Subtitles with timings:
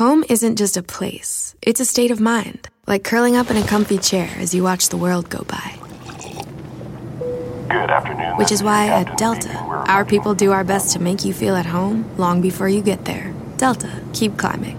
[0.00, 3.66] Home isn't just a place, it's a state of mind, like curling up in a
[3.66, 5.78] comfy chair as you watch the world go by.
[7.68, 8.38] Good afternoon.
[8.38, 11.66] Which is why at Delta, our people do our best to make you feel at
[11.66, 13.34] home long before you get there.
[13.58, 14.78] Delta, keep climbing.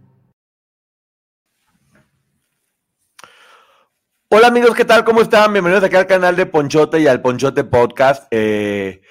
[4.33, 5.03] Hola amigos, ¿qué tal?
[5.03, 5.51] ¿Cómo están?
[5.51, 9.01] Bienvenidos aquí al canal de Ponchote y al Ponchote Podcast, eh,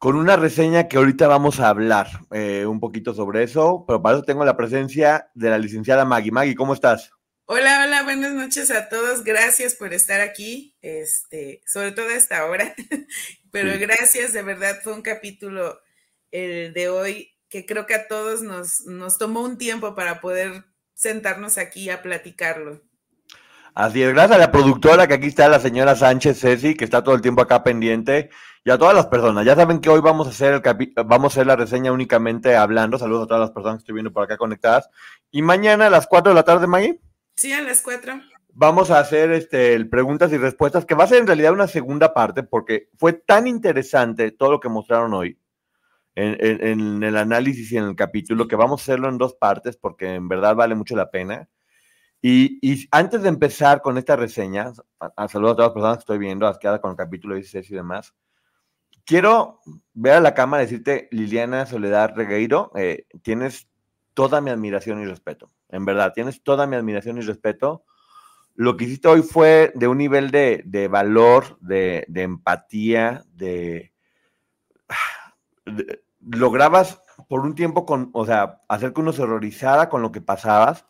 [0.00, 4.16] con una reseña que ahorita vamos a hablar eh, un poquito sobre eso, pero para
[4.16, 6.32] eso tengo la presencia de la licenciada Maggie.
[6.32, 7.12] Maggie, ¿cómo estás?
[7.44, 9.22] Hola, hola, buenas noches a todos.
[9.22, 12.74] Gracias por estar aquí, este, sobre todo a esta hora,
[13.52, 15.78] pero gracias, de verdad fue un capítulo
[16.32, 20.64] el de hoy que creo que a todos nos, nos tomó un tiempo para poder
[20.94, 22.82] sentarnos aquí a platicarlo.
[23.74, 27.02] Así es, gracias a la productora que aquí está, la señora Sánchez Ceci, que está
[27.02, 28.30] todo el tiempo acá pendiente,
[28.64, 29.44] y a todas las personas.
[29.44, 32.98] Ya saben que hoy vamos a hacer el vamos a hacer la reseña únicamente hablando.
[32.98, 34.88] Saludos a todas las personas que estoy viendo por acá conectadas.
[35.32, 37.00] Y mañana a las 4 de la tarde, Maggie.
[37.34, 38.20] Sí, a las 4.
[38.50, 42.14] Vamos a hacer este, preguntas y respuestas, que va a ser en realidad una segunda
[42.14, 45.36] parte, porque fue tan interesante todo lo que mostraron hoy
[46.14, 49.76] en, en el análisis y en el capítulo, que vamos a hacerlo en dos partes,
[49.76, 51.48] porque en verdad vale mucho la pena.
[52.26, 56.16] Y, antes de empezar con esta reseña, a, saludo a todas las personas que estoy
[56.16, 58.14] viendo, asqueada con el capítulo 16 y demás,
[59.04, 59.60] quiero
[59.92, 63.68] ver a la cámara y decirte, Liliana Soledad Regueiro, eh, tienes
[64.14, 65.50] toda mi admiración y respeto.
[65.68, 67.84] En verdad, tienes toda mi admiración y respeto.
[68.54, 73.92] Lo que hiciste hoy fue de un nivel de, de valor, de, de, empatía, de,
[76.20, 80.22] Lograbas por un tiempo, con, o sea, hacer que uno se horrorizara con lo que
[80.22, 80.86] pasabas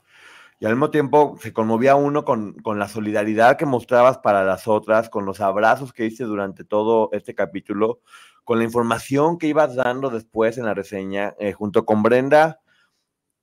[0.64, 5.10] y al mismo tiempo se conmovía uno con, la solidaridad que mostrabas para las otras,
[5.10, 8.00] con los abrazos que hice durante todo este capítulo,
[8.44, 12.62] con la información que ibas dando después en la reseña, eh, junto con Brenda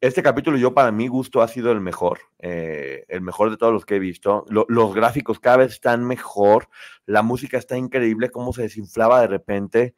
[0.01, 3.72] este capítulo yo para mi gusto ha sido el mejor, eh, el mejor de todos
[3.72, 4.45] los que he visto.
[4.50, 6.69] los gráficos cada vez están mejor,
[7.06, 9.94] la música está increíble, cómo se desinflaba de repente.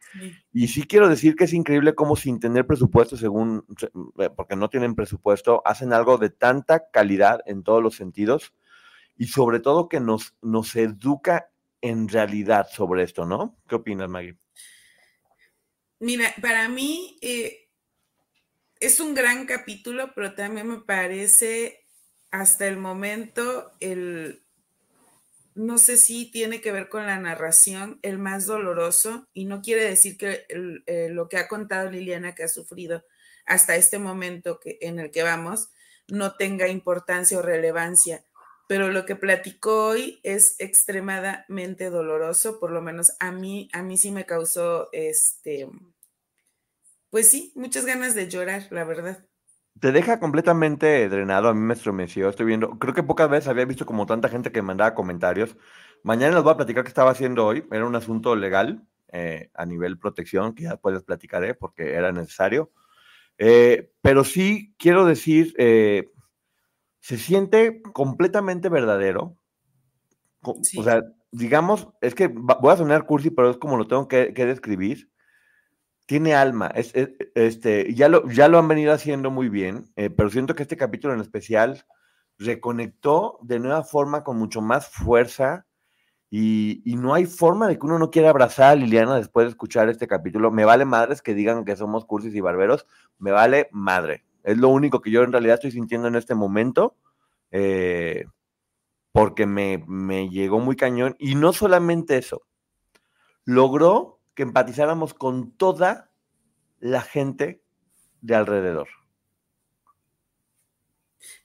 [0.51, 3.65] Y sí quiero decir que es increíble cómo sin tener presupuesto, según,
[4.19, 8.53] eh, porque no tienen presupuesto, hacen algo de tanta calidad en todos los sentidos
[9.15, 11.49] y sobre todo que nos, nos educa
[11.79, 13.57] en realidad sobre esto, ¿no?
[13.69, 14.35] ¿Qué opinas, Maggie?
[15.99, 17.17] Mira, para mí...
[17.21, 17.62] Eh
[18.85, 21.85] es un gran capítulo, pero también me parece
[22.31, 24.43] hasta el momento el,
[25.55, 29.85] no sé si tiene que ver con la narración, el más doloroso, y no quiere
[29.85, 33.05] decir que eh, lo que ha contado Liliana que ha sufrido
[33.45, 35.69] hasta este momento que, en el que vamos
[36.07, 38.25] no tenga importancia o relevancia,
[38.67, 43.97] pero lo que platicó hoy es extremadamente doloroso, por lo menos a mí, a mí
[43.97, 45.69] sí me causó este,
[47.13, 49.23] pues sí, muchas ganas de llorar, la verdad.
[49.79, 53.65] Te deja completamente drenado, a mí me estremeció, estoy viendo, creo que pocas veces había
[53.65, 55.55] visto como tanta gente que mandaba comentarios.
[56.01, 59.63] Mañana les voy a platicar qué estaba haciendo hoy, era un asunto legal eh, a
[59.67, 62.71] nivel protección, que ya después platicaré porque era necesario.
[63.37, 66.09] Eh, pero sí quiero decir, eh,
[66.99, 69.37] se siente completamente verdadero.
[70.41, 74.33] O sea, digamos, es que voy a sonar cursi, pero es como lo tengo que,
[74.33, 75.12] que describir
[76.05, 76.67] tiene alma.
[76.67, 76.93] Es,
[77.35, 80.77] este, ya, lo, ya lo han venido haciendo muy bien, eh, pero siento que este
[80.77, 81.85] capítulo en especial
[82.37, 85.65] reconectó de nueva forma con mucho más fuerza
[86.29, 89.87] y, no hay forma de que uno no quiera abrazar a Liliana después de escuchar
[89.89, 90.49] este capítulo.
[90.49, 92.87] Me vale madres que digan que somos cursis y barberos,
[93.19, 94.25] me vale madre.
[94.43, 96.95] Es lo único que yo en realidad estoy sintiendo en este momento.
[97.51, 98.25] Eh,
[99.13, 101.15] porque me, me llegó muy cañón.
[101.19, 102.41] Y no solamente eso,
[103.45, 106.11] logró que empatizáramos con toda
[106.79, 107.63] la gente
[108.21, 108.87] de alrededor.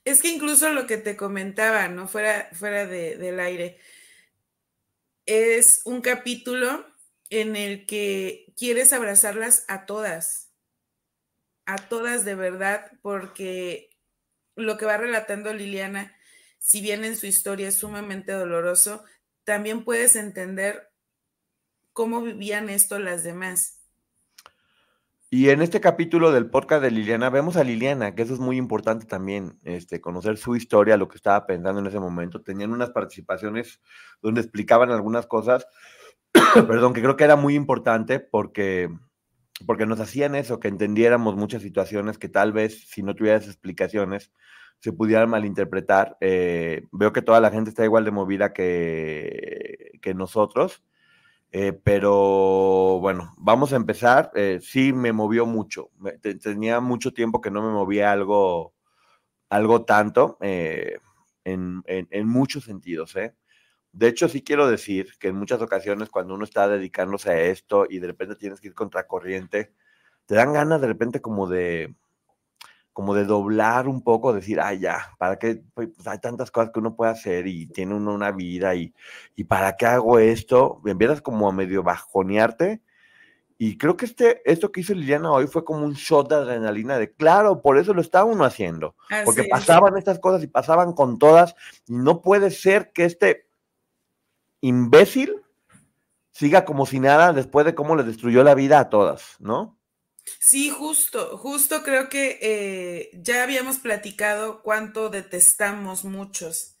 [0.03, 2.07] Es que incluso lo que te comentaba, ¿no?
[2.07, 3.79] Fuera, fuera del aire,
[5.25, 6.85] es un capítulo
[7.29, 10.51] en el que quieres abrazarlas a todas,
[11.65, 13.89] a todas de verdad, porque
[14.55, 16.15] lo que va relatando Liliana,
[16.57, 19.03] si bien en su historia es sumamente doloroso,
[19.43, 20.88] también puedes entender
[21.93, 23.79] cómo vivían esto las demás.
[25.31, 28.57] Y en este capítulo del podcast de Liliana, vemos a Liliana, que eso es muy
[28.57, 32.41] importante también, este, conocer su historia, lo que estaba pensando en ese momento.
[32.41, 33.79] Tenían unas participaciones
[34.23, 35.67] donde explicaban algunas cosas,
[36.67, 38.89] perdón, que creo que era muy importante porque,
[39.67, 44.31] porque nos hacían eso, que entendiéramos muchas situaciones que tal vez si no tuvieras explicaciones
[44.79, 46.17] se pudieran malinterpretar.
[46.21, 50.81] Eh, veo que toda la gente está igual de movida que, que nosotros
[51.51, 54.31] eh, pero bueno, vamos a empezar.
[54.35, 55.89] Eh, sí, me movió mucho.
[56.41, 58.73] tenía mucho tiempo que no me movía algo,
[59.49, 60.99] algo tanto eh,
[61.45, 61.83] en,
[62.27, 63.15] muchos sentidos.
[63.91, 67.87] De hecho, sí quiero decir que en muchas ocasiones cuando uno está dedicándose a esto
[67.89, 69.73] y de repente tienes que ir contracorriente,
[70.27, 71.95] te dan ganas de repente como de,
[72.99, 75.63] como de doblar un poco, decir, ay, ya, ¿para qué?
[75.73, 78.93] Pues, pues hay tantas cosas que uno puede hacer y tiene uno una vida y,
[79.37, 80.81] y ¿para qué hago esto?
[80.85, 82.81] Empiezas como a medio bajonearte.
[83.57, 86.97] Y creo que este, esto que hizo Liliana hoy fue como un shot de adrenalina
[86.97, 88.97] de, claro, por eso lo está uno haciendo.
[89.23, 91.55] porque pasaban estas cosas y pasaban con todas.
[91.87, 93.47] Y no puede ser que este
[94.59, 95.41] imbécil
[96.31, 99.78] siga como si nada después de cómo le destruyó la vida a todas, ¿no?
[100.39, 106.77] Sí, justo, justo creo que eh, ya habíamos platicado cuánto detestamos muchos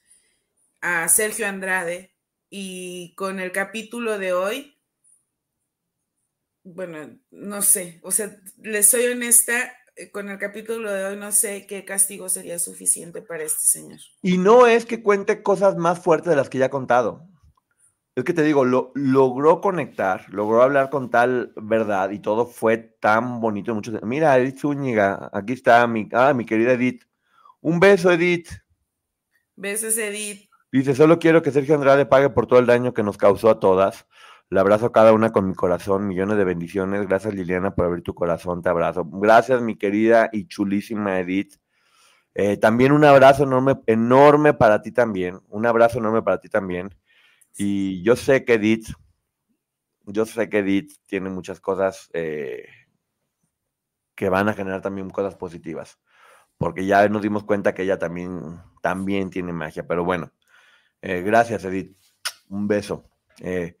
[0.81, 2.15] a Sergio Andrade
[2.49, 4.75] y con el capítulo de hoy,
[6.63, 11.31] bueno, no sé, o sea, les soy honesta, eh, con el capítulo de hoy no
[11.31, 13.99] sé qué castigo sería suficiente para este señor.
[14.21, 17.27] Y no es que cuente cosas más fuertes de las que ya ha contado.
[18.19, 22.77] Es que te digo, lo, logró conectar, logró hablar con tal verdad y todo fue
[22.77, 23.73] tan bonito.
[23.73, 27.03] Muchos, mira, Edith Zúñiga, aquí está mi, ah, mi querida Edith.
[27.61, 28.49] Un beso, Edith.
[29.55, 30.49] Besos, Edith.
[30.69, 33.61] Dice, solo quiero que Sergio Andrade pague por todo el daño que nos causó a
[33.61, 34.05] todas.
[34.49, 37.07] Le abrazo a cada una con mi corazón, millones de bendiciones.
[37.07, 39.05] Gracias, Liliana, por abrir tu corazón, te abrazo.
[39.05, 41.55] Gracias, mi querida y chulísima Edith.
[42.33, 45.39] Eh, también un abrazo enorme, enorme para ti también.
[45.47, 46.93] Un abrazo enorme para ti también.
[47.57, 48.87] Y yo sé que Edith,
[50.05, 52.67] yo sé que Edith tiene muchas cosas eh,
[54.15, 55.99] que van a generar también cosas positivas,
[56.57, 60.31] porque ya nos dimos cuenta que ella también, también tiene magia, pero bueno,
[61.01, 61.95] eh, gracias Edith,
[62.49, 63.09] un beso.
[63.39, 63.77] Eh,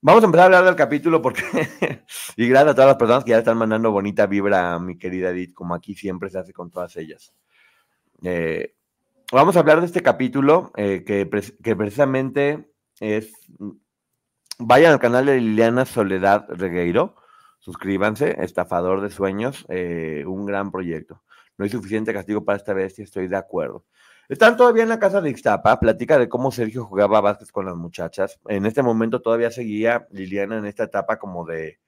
[0.00, 1.42] vamos a empezar a hablar del capítulo porque,
[2.36, 5.30] y gracias a todas las personas que ya están mandando bonita vibra a mi querida
[5.30, 7.34] Edith, como aquí siempre se hace con todas ellas.
[9.32, 11.04] vamos a hablar de este capítulo que,
[11.62, 13.32] que precisamente es,
[14.58, 17.16] vayan al canal de Liliana Soledad Regueiro,
[17.58, 21.22] suscríbanse, Estafador de Sueños, eh, un gran proyecto.
[21.56, 23.84] No hay suficiente castigo para esta bestia, estoy de acuerdo.
[24.28, 27.76] Están todavía en la casa de Ixtapa, platica de cómo Sergio jugaba Vázquez con las
[27.76, 28.40] muchachas.
[28.48, 31.78] En este momento todavía seguía Liliana en esta etapa como de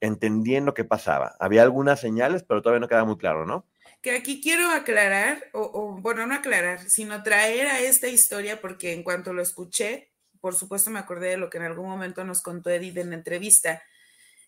[0.00, 1.36] entendiendo qué pasaba.
[1.38, 3.66] Había algunas señales, pero todavía no queda muy claro, ¿no?
[4.02, 8.92] Que aquí quiero aclarar, o, o bueno, no aclarar, sino traer a esta historia, porque
[8.92, 10.13] en cuanto lo escuché,
[10.44, 13.16] por supuesto me acordé de lo que en algún momento nos contó Edith en la
[13.16, 13.82] entrevista,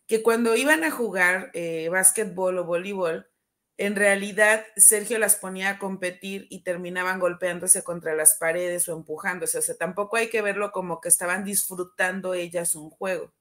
[0.07, 3.31] que cuando iban a jugar eh, básquetbol o voleibol,
[3.79, 9.57] en realidad Sergio las ponía a competir y terminaban golpeándose contra las paredes o empujándose.
[9.57, 13.33] O sea, tampoco hay que verlo como que estaban disfrutando ellas un juego.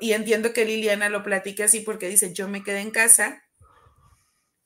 [0.00, 3.42] y entiendo que Liliana lo platique así porque dice, yo me quedé en casa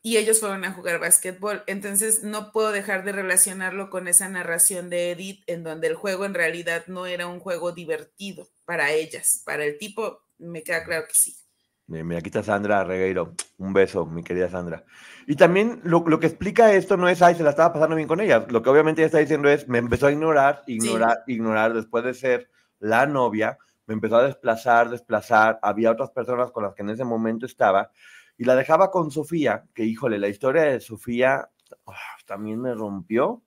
[0.06, 1.62] y ellos fueron a jugar básquetbol.
[1.66, 6.26] Entonces no puedo dejar de relacionarlo con esa narración de Edith en donde el juego
[6.26, 9.42] en realidad no era un juego divertido para ellas.
[9.46, 11.34] Para el tipo, me queda claro que sí.
[11.86, 13.34] Mira, aquí está Sandra Regueiro.
[13.56, 14.84] Un beso, mi querida Sandra.
[15.26, 18.20] Y también lo, que explica esto no es, ay, se la estaba pasando bien con
[18.20, 18.44] ella.
[18.50, 22.12] Lo que obviamente ella está diciendo es, me empezó a ignorar, ignorar, ignorar después de
[22.12, 23.56] ser la novia,
[23.86, 25.58] me empezó a desplazar, desplazar.
[25.62, 27.90] Había otras personas con las que en ese momento estaba
[28.36, 31.50] y la dejaba con Sofía, que híjole, la historia de Sofía
[31.86, 31.94] ah,
[32.26, 33.42] también me rompió,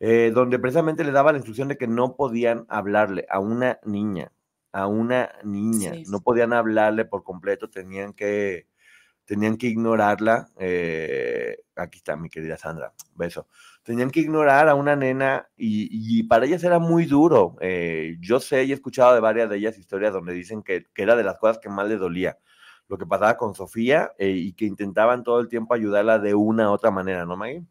[0.00, 4.32] eh, donde precisamente le daba la instrucción de que no podían hablarle a una niña,
[4.72, 8.66] a una niña, no podían hablarle por completo, tenían que,
[9.24, 10.48] tenían que ignorarla.
[10.58, 13.48] Eh, aquí está mi querida Sandra, beso.
[13.84, 17.56] Tenían que ignorar a una nena y, para ellas era muy duro.
[17.60, 21.02] Eh, yo sé y he escuchado de varias de ellas historias donde dicen que, que,
[21.02, 22.36] era de las cosas que más le dolía
[22.88, 26.70] lo que pasaba con Sofía eh, y que intentaban todo el tiempo ayudarla de una
[26.70, 27.64] u otra manera, ¿no, Maggie?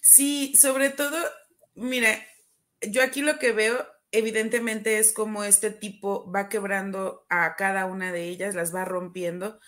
[0.00, 1.16] Sí, sobre todo,
[1.74, 2.10] mira,
[2.80, 3.76] yo aquí lo que veo
[4.10, 9.58] evidentemente es como este tipo va quebrando a cada una de ellas, las va rompiendo,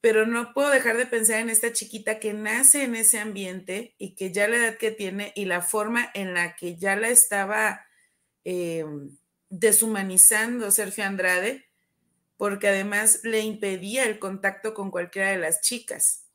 [0.00, 4.14] pero no puedo dejar de pensar en esta chiquita que nace en ese ambiente y
[4.14, 7.84] que ya la edad que tiene y la forma en la que ya la estaba
[8.44, 9.16] em,
[9.48, 11.65] deshumanizando Sergio Andrade,
[12.36, 16.26] porque además le impedía el contacto con cualquiera de las chicas.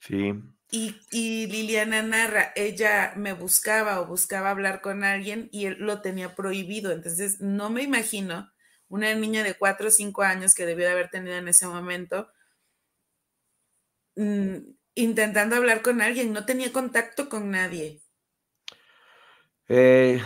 [0.00, 0.34] Sí.
[0.70, 6.00] Y, y, Liliana narra, ella me buscaba o buscaba hablar con alguien y él lo
[6.00, 6.90] tenía prohibido.
[6.90, 8.50] Entonces, no me imagino
[8.88, 12.30] una niña de cuatro o cinco años que debió de haber tenido en ese momento,
[14.16, 14.56] mm,
[14.94, 18.00] intentando hablar con alguien, no tenía contacto con nadie.
[19.68, 20.20] Eh,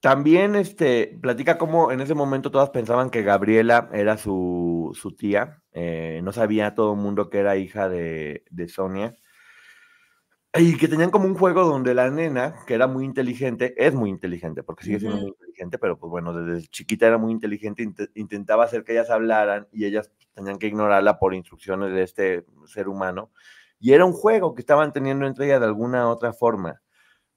[0.00, 6.20] también este, platica cómo en ese momento todas pensaban que Gabriela era su, tía, eh,
[6.22, 9.14] no sabía todo el mundo que era hija de, de Sonia.
[10.58, 14.08] Y que tenían como un juego donde la nena, que era muy inteligente, es muy
[14.08, 18.64] inteligente, porque sigue siendo muy inteligente, pero pues bueno, desde chiquita era muy inteligente, intentaba
[18.64, 23.30] hacer que ellas hablaran y ellas tenían que ignorarla por instrucciones de este ser humano.
[23.78, 26.80] Y era un juego que estaban teniendo entre ellas de alguna otra forma.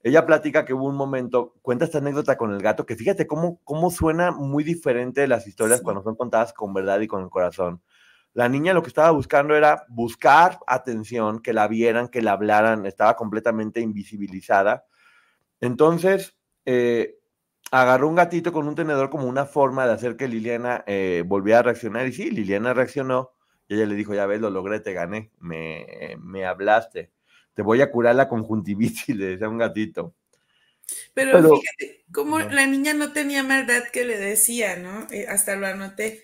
[0.01, 3.59] Ella platica que hubo un momento, cuenta esta anécdota con el gato, que fíjate cómo,
[3.65, 7.81] cómo suena muy diferente las historias cuando son contadas con verdad y con el corazón.
[8.33, 12.85] La niña lo que estaba buscando era buscar atención, que la vieran, que la hablaran,
[12.85, 14.85] estaba completamente invisibilizada.
[15.59, 17.17] Entonces, eh,
[17.71, 21.59] agarró un gatito con un tenedor como una forma de hacer que Liliana eh, volviera
[21.59, 22.07] a reaccionar.
[22.07, 23.31] Y sí, Liliana reaccionó
[23.67, 27.11] y ella le dijo, ya ves, lo logré, te gané, me, me hablaste,
[27.53, 30.15] te voy a curar la conjuntivitis, le decía un gatito.
[31.13, 35.07] Pero, fíjate, como la niña no tenía maldad que le decía, ¿no?
[35.11, 36.23] Eh, hasta lo anoté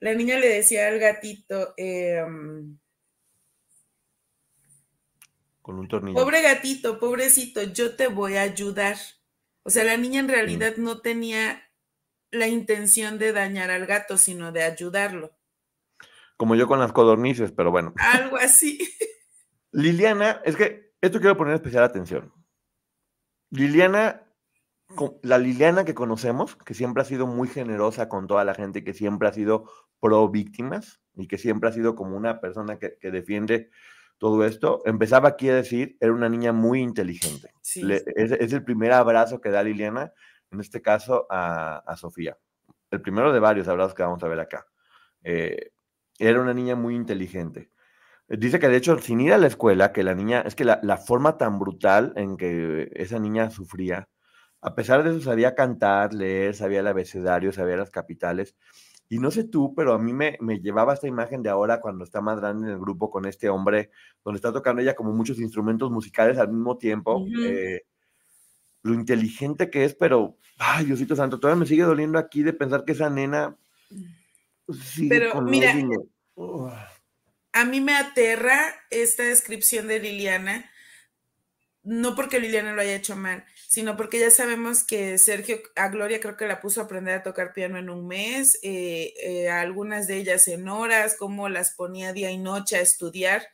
[0.00, 2.78] la niña le decía al gatito, em,
[5.60, 6.18] con un tornillo.
[6.18, 8.96] Pobre gatito, pobrecito, yo te voy a ayudar.
[9.64, 11.62] O sea, la niña en realidad no tenía
[12.30, 15.36] la intención de dañar al gato, sino de ayudarlo.
[16.36, 17.92] Como yo con las codornices, pero bueno.
[17.98, 18.78] Algo así.
[19.72, 22.32] Liliana, es que esto quiero poner especial atención.
[23.50, 24.28] Liliana
[25.22, 28.94] la Liliana que conocemos, que siempre ha sido muy generosa con toda la gente, que
[28.94, 29.70] siempre ha sido
[30.00, 33.70] pro víctimas y que siempre ha sido como una persona que, defiende
[34.18, 37.52] todo esto, empezaba aquí a decir, era una niña muy inteligente.
[37.62, 40.12] es, el primer abrazo que da Liliana,
[40.50, 42.36] en este caso a, Sofía.
[42.90, 44.66] El primero de varios abrazos que vamos a ver acá.
[45.22, 45.72] Eh,
[46.18, 47.70] era una niña muy inteligente.
[48.28, 50.80] Dice que de hecho, sin ir a la escuela, que la niña, es que la,
[50.82, 54.08] la forma tan brutal en que esa niña sufría,
[54.60, 58.56] a pesar de eso sabía cantar, leer, sabía el abecedario, sabía las capitales.
[59.08, 62.04] Y no sé tú, pero a mí me, me, llevaba esta imagen de ahora cuando
[62.04, 63.90] está grande en el grupo con este hombre,
[64.22, 67.24] donde está tocando ella como muchos instrumentos musicales al mismo tiempo.
[67.42, 67.84] Eh,
[68.82, 72.84] lo inteligente que es, pero, ay, Diosito Santo, todavía me sigue doliendo aquí de pensar
[72.84, 73.56] que esa nena.
[75.08, 75.74] pero mira,
[77.52, 80.70] a mí me aterra esta descripción de Liliana,
[81.82, 86.20] no porque Liliana lo haya hecho mal, sino porque ya sabemos que Sergio, a Gloria
[86.20, 90.06] creo que la puso a aprender a tocar piano en un mes, eh, eh, algunas
[90.06, 93.46] de ellas en horas, cómo las ponía día y noche a estudiar.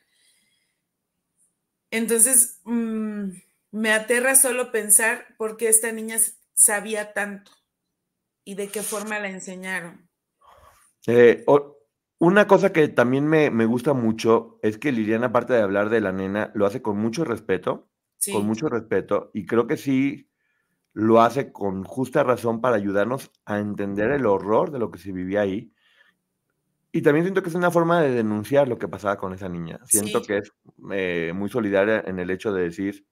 [1.91, 3.29] Entonces, mm,
[3.71, 6.17] me aterra solo pensar por qué esta niña
[6.53, 7.51] sabía tanto
[8.43, 10.09] y de qué forma la enseñaron.
[11.07, 11.43] Eh,
[12.19, 16.01] una cosa que también me, me, gusta mucho es que Liliana, aparte de hablar de
[16.01, 17.89] la nena, lo hace con mucho respeto
[18.31, 20.29] con mucho respeto, y creo que sí
[20.93, 25.11] lo hace con justa razón para ayudarnos a entender el horror de lo que se
[25.11, 25.73] vivía ahí.
[26.91, 29.79] Y también siento que es una forma de denunciar lo que pasaba con esa niña.
[29.83, 30.53] Siento que es
[30.91, 33.05] eh, muy solidaria en el hecho de decir,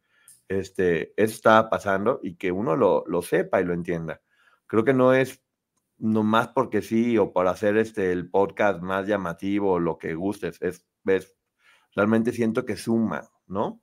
[0.47, 4.21] este, eso estaba pasando y que uno lo, lo sepa y lo entienda.
[4.67, 5.42] Creo que no es
[6.03, 10.57] nomás porque sí o para hacer este, el podcast más llamativo o lo que gustes.
[10.61, 11.33] Es, es,
[11.95, 13.81] realmente siento que suma, ¿no?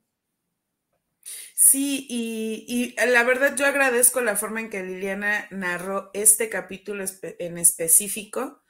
[1.55, 7.57] Sí, y, la verdad yo agradezco la forma en que Liliana narró este capítulo en
[7.57, 8.63] específico,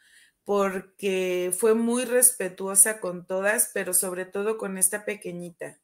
[0.44, 5.80] porque fue muy respetuosa con todas, pero sobre todo con esta pequeñita,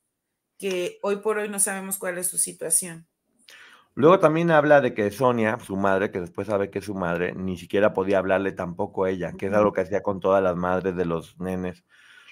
[0.57, 3.09] que hoy por hoy no sabemos cuál es su situación.
[3.97, 7.35] Luego también habla de que Sonia, su madre, que después sabe que es su madre,
[7.35, 10.55] ni siquiera podía hablarle tampoco a ella, que es algo que hacía con todas las
[10.55, 11.85] madres de los nenes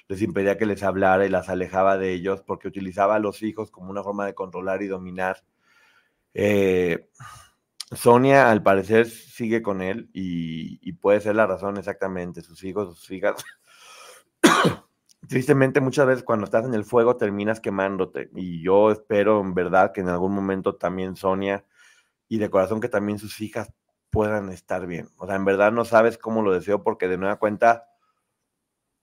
[0.09, 3.71] les impedía que les hablara y las alejaba de ellos porque utilizaba a los hijos
[3.71, 5.43] como una forma de controlar y dominar.
[6.35, 7.09] Eh,
[7.93, 12.43] Sonia, al parecer, sigue con él y, puede ser la razón exactamente.
[12.43, 13.45] Sus hijos, sus hijas.
[15.29, 18.31] Tristemente, muchas veces cuando estás en el fuego terminas quemándote.
[18.35, 21.65] Y yo espero en verdad que en algún momento también Sonia
[22.29, 23.73] y de corazón que también sus hijas
[24.11, 25.09] puedan estar bien.
[25.17, 27.89] O sea, en verdad no sabes cómo lo deseo porque de nueva cuenta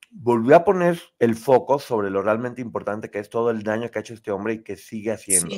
[0.09, 3.99] volvió a poner el foco sobre lo realmente importante que es todo el daño que
[3.99, 5.55] ha hecho este hombre y que sigue haciendo.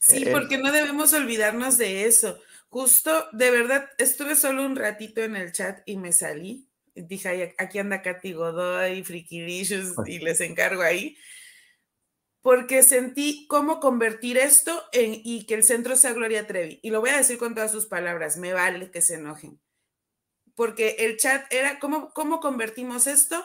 [0.00, 2.38] Sí, porque no debemos olvidarnos de eso.
[2.68, 6.68] Justo, de verdad, estuve solo un ratito en el chat y me salí.
[6.94, 11.16] Dije, aquí anda Katy Godoy, Frikilicious, y les encargo ahí.
[12.40, 16.78] Porque sentí cómo convertir esto en, y que el centro sea Gloria Trevi.
[16.82, 19.60] Y lo voy a decir con todas sus palabras, me vale que se enojen.
[20.54, 23.44] Porque el chat era, ¿cómo, cómo convertimos esto?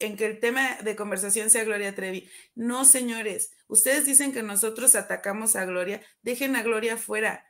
[0.00, 2.28] en que el tema de conversación sea Gloria Trevi.
[2.54, 7.46] No, señores, ustedes dicen que nosotros atacamos a Gloria, dejen a Gloria fuera.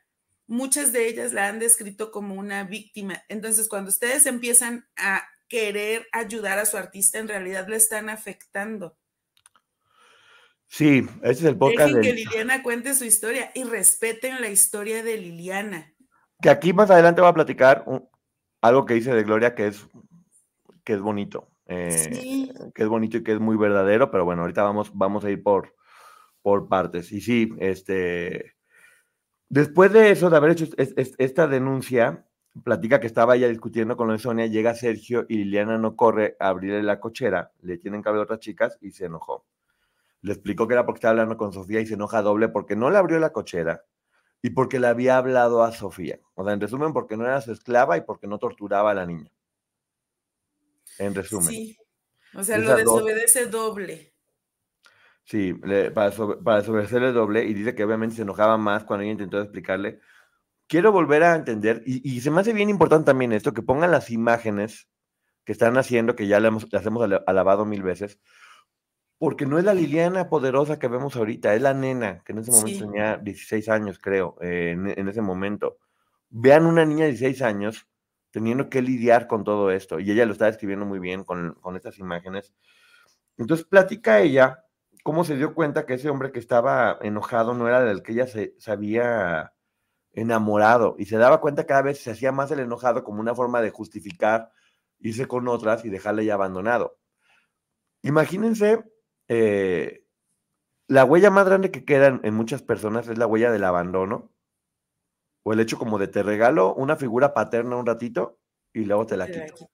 [0.47, 3.23] Muchas de ellas la han descrito como una víctima.
[3.29, 8.97] Entonces, cuando ustedes empiezan a querer ayudar a su artista, en realidad le están afectando.
[10.67, 11.93] Sí, ese es el podcast.
[11.93, 15.93] Dejen que Liliana cuente su historia y respeten la historia de Liliana.
[16.41, 17.85] Que aquí más adelante va a platicar
[18.61, 19.85] algo que dice de Gloria que es,
[20.83, 21.50] que es bonito.
[21.73, 25.31] Eh, que es bonito y que es muy verdadero, pero bueno, ahorita vamos, vamos a
[25.31, 25.73] ir por,
[26.41, 27.13] por partes.
[27.13, 28.55] Y sí, este,
[29.47, 32.27] después de eso, de haber hecho esta denuncia,
[32.65, 36.83] platica que estaba ella discutiendo con Sonia, llega Sergio y Liliana no corre a abrirle
[36.83, 39.45] la cochera, le tienen que abrir otras chicas y se enojó.
[40.21, 42.89] Le explicó que era porque estaba hablando con Sofía y se enoja doble porque no
[42.89, 43.85] le abrió la cochera
[44.41, 46.19] y porque le había hablado a Sofía.
[46.35, 49.05] O sea, en resumen, porque no era su esclava y porque no torturaba a la
[49.05, 49.31] niña
[50.97, 51.49] en resumen.
[51.49, 51.77] Sí,
[52.33, 54.13] o sea, lo desobedece doble.
[55.23, 55.53] Sí,
[55.93, 56.11] para,
[56.43, 59.99] para desobedecerle doble y dice que obviamente se enojaba más cuando ella intentó explicarle.
[60.67, 64.09] Quiero volver a entender, y, se me hace bien importante también esto, que pongan las
[64.09, 64.87] imágenes
[65.43, 68.19] que están haciendo, que ya las hemos alabado mil veces,
[69.17, 72.51] porque no es la Liliana poderosa que vemos ahorita, es la nena, que en ese
[72.51, 75.77] momento tenía 16 años, creo, eh, en, en, ese momento.
[76.29, 77.87] Vean una niña de 16 años
[78.31, 79.99] teniendo que lidiar con todo esto.
[79.99, 82.53] Y ella lo está describiendo muy bien con, estas imágenes.
[83.37, 84.65] Entonces platica ella
[85.03, 88.27] cómo se dio cuenta que ese hombre que estaba enojado no era del que ella
[88.27, 89.53] se, había
[90.13, 93.61] enamorado y se daba cuenta cada vez se hacía más el enojado como una forma
[93.61, 94.51] de justificar
[94.99, 96.99] irse con otras y dejarle ya abandonado.
[98.03, 98.83] Imagínense,
[99.27, 100.05] eh,
[100.87, 104.30] la huella más grande que queda en muchas personas es la huella del abandono
[105.43, 108.39] o el hecho como de te regalo una figura paterna un ratito
[108.73, 109.69] y luego te la quito.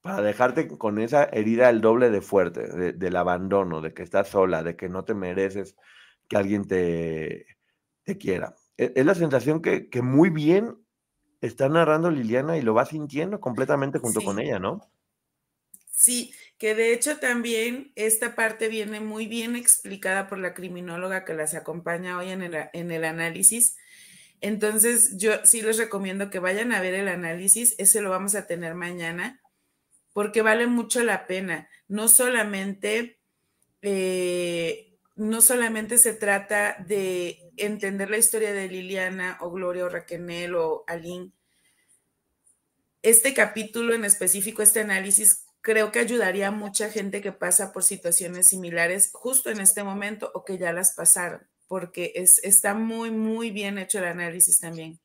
[0.00, 4.62] Para dejarte con esa herida el doble de fuerte, del abandono, de que estás sola,
[4.62, 5.76] de que no te mereces
[6.28, 7.46] que alguien te,
[8.04, 8.54] te quiera.
[8.76, 10.76] E, es, la sensación que, muy bien
[11.40, 14.90] está narrando Liliana y lo va sintiendo completamente junto con ella, ¿no?
[15.90, 21.34] Sí, que de hecho también esta parte viene muy bien explicada por la criminóloga que
[21.34, 23.76] las acompaña hoy en el, en el análisis,
[24.40, 28.46] entonces, yo sí les recomiendo que vayan a ver el análisis, ese lo vamos a
[28.46, 29.40] tener mañana,
[30.12, 31.68] porque vale mucho la pena.
[31.88, 33.18] No solamente,
[33.82, 40.54] eh, no solamente se trata de entender la historia de Liliana o Gloria o Raquel
[40.54, 41.32] o Aline.
[43.02, 47.84] Este capítulo en específico, este análisis, creo que ayudaría a mucha gente que pasa por
[47.84, 53.10] situaciones similares justo en este momento o que ya las pasaron porque es, está muy,
[53.10, 54.98] muy bien hecho el análisis también.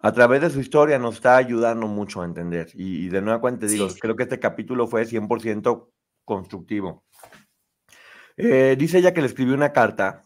[0.00, 2.68] A través de su historia nos está ayudando mucho a entender.
[2.74, 5.88] Y, de nuevo cuenta, digo, creo que este capítulo fue 100%
[6.24, 7.04] constructivo.
[8.36, 10.24] Eh, dice ella que le escribió una carta,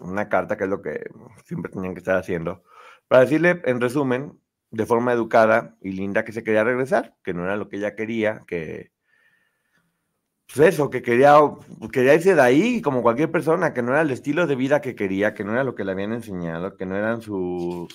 [0.00, 1.04] una carta que es lo que
[1.44, 2.64] siempre tenían que estar haciendo,
[3.08, 7.44] para decirle, en resumen, de forma educada y linda, que se quería regresar, que no
[7.44, 8.92] era lo que ella quería, que,
[10.52, 11.38] pues eso, que quería,
[11.92, 14.96] quería irse de ahí como cualquier persona, que no era el estilo de vida que
[14.96, 17.88] quería, que no era lo que le habían enseñado, que no eran sus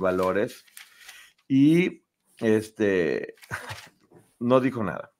[0.00, 0.64] valores.
[1.46, 2.02] Y
[2.40, 3.36] este,
[4.40, 5.12] no dijo nada.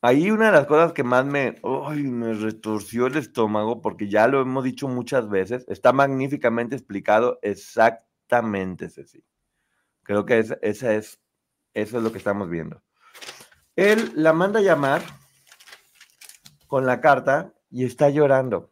[0.00, 1.60] Ahí una de las cosas que más me,
[1.94, 8.88] me retorció el estómago, porque ya lo hemos dicho muchas veces, está magníficamente explicado exactamente,
[8.88, 9.22] Ceci.
[10.02, 11.20] Creo que esa es,
[11.74, 12.82] eso es lo que estamos viendo.
[13.76, 15.02] Él la manda a llamar
[16.66, 18.70] con la carta y está llorando.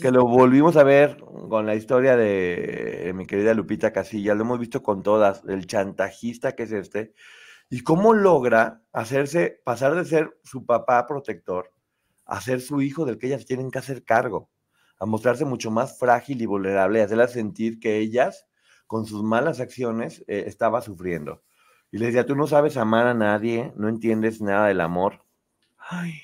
[0.00, 1.16] Que lo volvimos a ver
[1.48, 6.52] con la historia de mi querida Lupita Casilla, lo hemos visto con todas, el chantajista
[6.52, 7.14] que es este,
[7.70, 11.72] y cómo logra hacerse, pasar de ser su papá protector
[12.30, 14.50] a ser su hijo del que ellas tienen que hacer cargo,
[15.00, 18.46] a mostrarse mucho más frágil y vulnerable, a hacerlas sentir que ellas,
[18.86, 21.42] con sus malas acciones, eh, estaba sufriendo.
[21.90, 25.24] Y le decía, tú no sabes amar a nadie, no entiendes nada del amor.
[25.92, 26.22] Ay,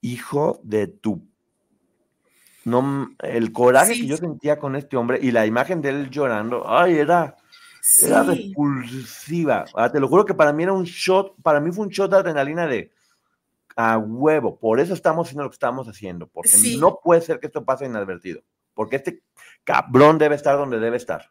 [0.00, 1.26] hijo de tu
[2.64, 6.64] no, el coraje que yo sentía con este hombre y la imagen de él llorando,
[6.66, 7.36] ay, era,
[8.00, 9.66] era repulsiva.
[9.74, 12.10] Ah, te lo juro que para mí era un shot, para mí fue un shot
[12.10, 12.90] de adrenalina de
[13.76, 14.58] a huevo.
[14.58, 17.84] Por eso estamos haciendo lo que estamos haciendo, porque no puede ser que esto pase
[17.84, 19.22] inadvertido, porque este
[19.62, 21.30] cabrón debe estar donde debe estar.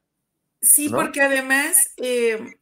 [0.62, 2.58] Sí, porque además eh,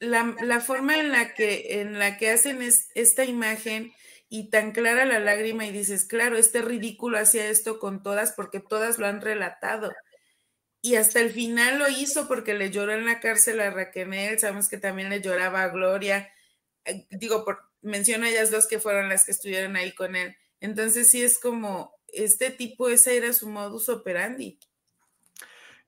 [0.00, 2.60] la, la, forma en la que, en la que hacen
[2.94, 3.92] esta imagen
[4.28, 8.60] y tan clara la lágrima y dices, claro, este ridículo hacía esto con todas porque
[8.60, 9.92] todas lo han relatado.
[10.80, 14.68] Y hasta el final lo hizo porque le lloró en la cárcel a Raquel, sabemos
[14.68, 16.32] que también le lloraba a Gloria,
[16.84, 20.36] eh, digo, por, menciono a ellas dos que fueron las que estuvieron ahí con él.
[20.60, 24.58] Entonces sí es como, este tipo, ese era su modus operandi.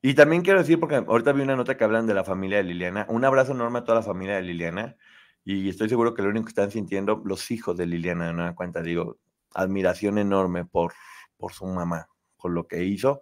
[0.01, 2.63] Y también quiero decir, porque ahorita vi una nota que hablan de la familia de
[2.63, 4.97] Liliana, un abrazo enorme a toda la familia de Liliana.
[5.43, 8.55] Y estoy seguro que lo único que están sintiendo los hijos de Liliana, de nueva
[8.55, 9.19] cuenta, digo,
[9.53, 10.93] admiración enorme por,
[11.37, 13.21] por su mamá, por lo que hizo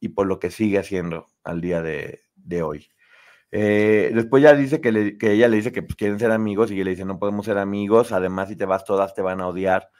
[0.00, 2.20] y por lo que sigue haciendo al día de,
[2.62, 2.88] hoy.
[3.52, 6.74] Eh, después ya dice que, que, ella le dice que pues, quieren ser amigos y
[6.74, 9.48] ella le dice no podemos ser amigos, además si te vas todas te van a
[9.48, 9.90] odiar.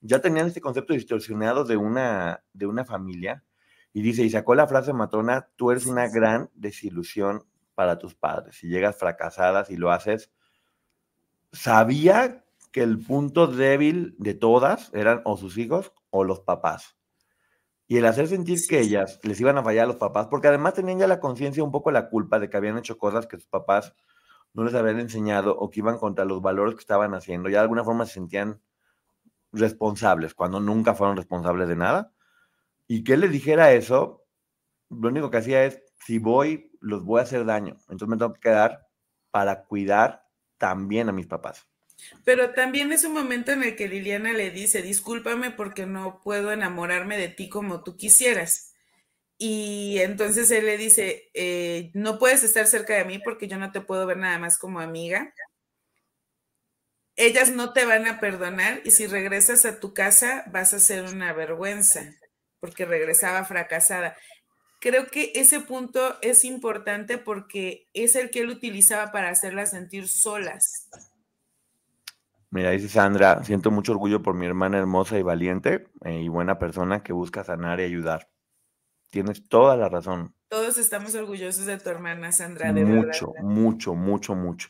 [0.00, 3.44] Ya tenían este concepto distorsionado de una, de una familia
[3.92, 8.56] y dice, y sacó la frase matona, tú eres una gran desilusión para tus padres.
[8.56, 10.30] Si llegas fracasadas y lo haces,
[11.52, 16.96] sabía que el punto débil de todas eran o sus hijos o los papás.
[17.88, 20.74] Y el hacer sentir que ellas les iban a fallar a los papás, porque además
[20.74, 23.46] tenían ya la conciencia, un poco la culpa de que habían hecho cosas que sus
[23.46, 23.94] papás
[24.52, 27.48] no les habían enseñado o que iban contra los valores que estaban haciendo.
[27.48, 28.60] Ya de alguna forma se sentían
[29.52, 32.12] responsables, cuando nunca fueron responsables de nada.
[32.92, 34.26] Y que él les dijera eso,
[34.88, 37.76] lo único que hacía es, si voy, los voy a hacer daño.
[37.82, 38.84] Entonces me tengo que quedar
[39.30, 40.26] para cuidar
[40.58, 41.68] también a mis papás.
[42.24, 46.50] Pero también es un momento en el que Liliana le dice, discúlpame porque no puedo
[46.50, 48.74] enamorarme de ti como tú quisieras.
[49.38, 53.70] Y entonces él le dice, eh, no puedes estar cerca de mí porque yo no
[53.70, 55.32] te puedo ver nada más como amiga.
[57.14, 61.04] Ellas no te van a perdonar y si regresas a tu casa vas a ser
[61.04, 62.16] una vergüenza
[62.60, 64.16] porque regresaba fracasada
[64.80, 70.08] creo que ese punto es importante porque es el que él utilizaba para hacerlas sentir
[70.08, 70.88] solas.
[72.50, 76.58] Mira, dice Sandra, siento mucho orgullo por mi hermana hermosa y valiente eh, y buena
[76.58, 78.28] persona que busca sanar y ayudar.
[79.10, 80.34] Tienes toda la razón.
[80.48, 82.72] Todos estamos orgullosos de tu hermana, Sandra.
[82.72, 84.68] De mucho, mucho, mucho, mucho.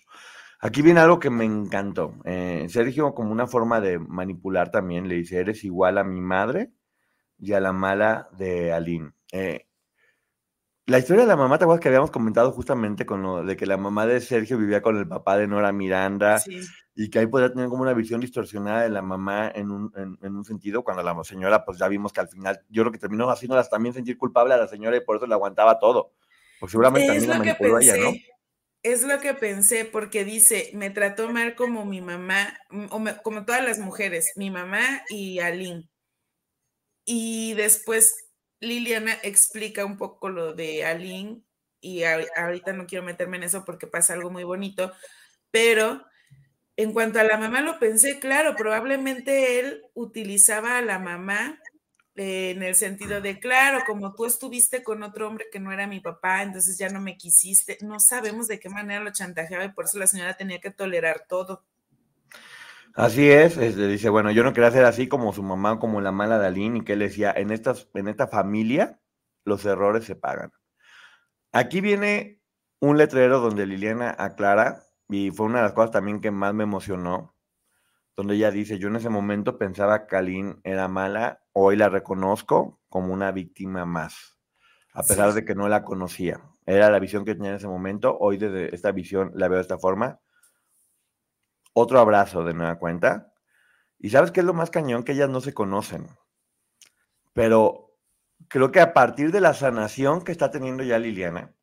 [0.61, 2.17] Aquí viene algo que me encantó.
[2.27, 6.71] Eh, Sergio, como una forma de manipular también, le dice, eres igual a mi madre
[7.41, 9.13] y a la mala de Aline.
[9.33, 9.67] Eh,
[10.87, 13.65] la historia de la mamá, ¿te acuerdas que habíamos comentado justamente con lo de que
[13.65, 16.43] la mamá de Sergio vivía con el papá de Nora Miranda
[16.97, 20.35] y que ahí podía tener como una visión distorsionada de la mamá en un, en,
[20.35, 23.31] un sentido, cuando la señora, pues ya vimos que al final, yo creo que terminó
[23.31, 26.13] haciéndolas también sentir culpable a la señora y por eso le aguantaba todo.
[26.59, 28.11] Porque seguramente también la manipuló ella, ¿no?
[28.83, 32.59] Es lo que pensé, porque dice, me trató mal como mi mamá,
[32.91, 35.90] o como todas las mujeres, mi mamá y Aline.
[37.05, 38.29] Y después
[38.61, 41.43] Liliana explica un poco lo de Aline
[41.81, 44.93] y ahorita no quiero meterme en eso porque pasa algo muy bonito,
[45.51, 46.05] pero
[46.77, 51.61] en cuanto a la mamá lo pensé, claro, probablemente él utilizaba a la mamá
[52.17, 56.01] en el sentido de, claro, como tú estuviste con otro hombre que no era mi
[56.01, 59.87] papá, entonces ya no me quisiste, no sabemos de qué manera lo chantajeaba y por
[59.87, 61.65] eso la señora tenía que tolerar todo.
[62.95, 66.11] Así es, este, dice, bueno, yo no quería ser así como su mamá, como la
[66.11, 69.01] mala de Aline, y que él decía, en, estas, en esta familia
[69.45, 70.53] los errores se pagan.
[71.53, 72.41] Aquí viene
[72.81, 76.65] un letrero donde Liliana aclara, y fue una de las cosas también que más me
[76.65, 77.35] emocionó,
[78.17, 82.81] donde ella dice, yo en ese momento pensaba que Aline era mala, hoy la reconozco
[82.89, 84.37] como una víctima más,
[84.93, 86.41] a pesar de que no la conocía.
[86.67, 89.63] Era la visión que tenía en ese momento, hoy desde esta visión la veo de
[89.63, 90.21] esta forma
[91.73, 93.33] otro abrazo de nueva cuenta.
[93.99, 96.09] Y sabes qué es lo más cañón, que ellas no se conocen.
[97.33, 97.97] Pero
[98.49, 101.55] creo que a partir de la sanación que está teniendo ya Liliana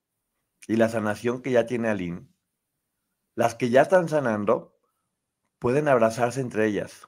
[0.67, 2.27] y la sanación que ya tiene Aline,
[3.35, 4.77] las que ya están sanando
[5.59, 7.07] pueden abrazarse entre ellas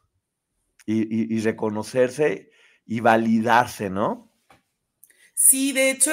[0.86, 2.52] y, y reconocerse
[2.86, 4.34] y validarse, ¿no?
[5.36, 6.12] Sí, de hecho,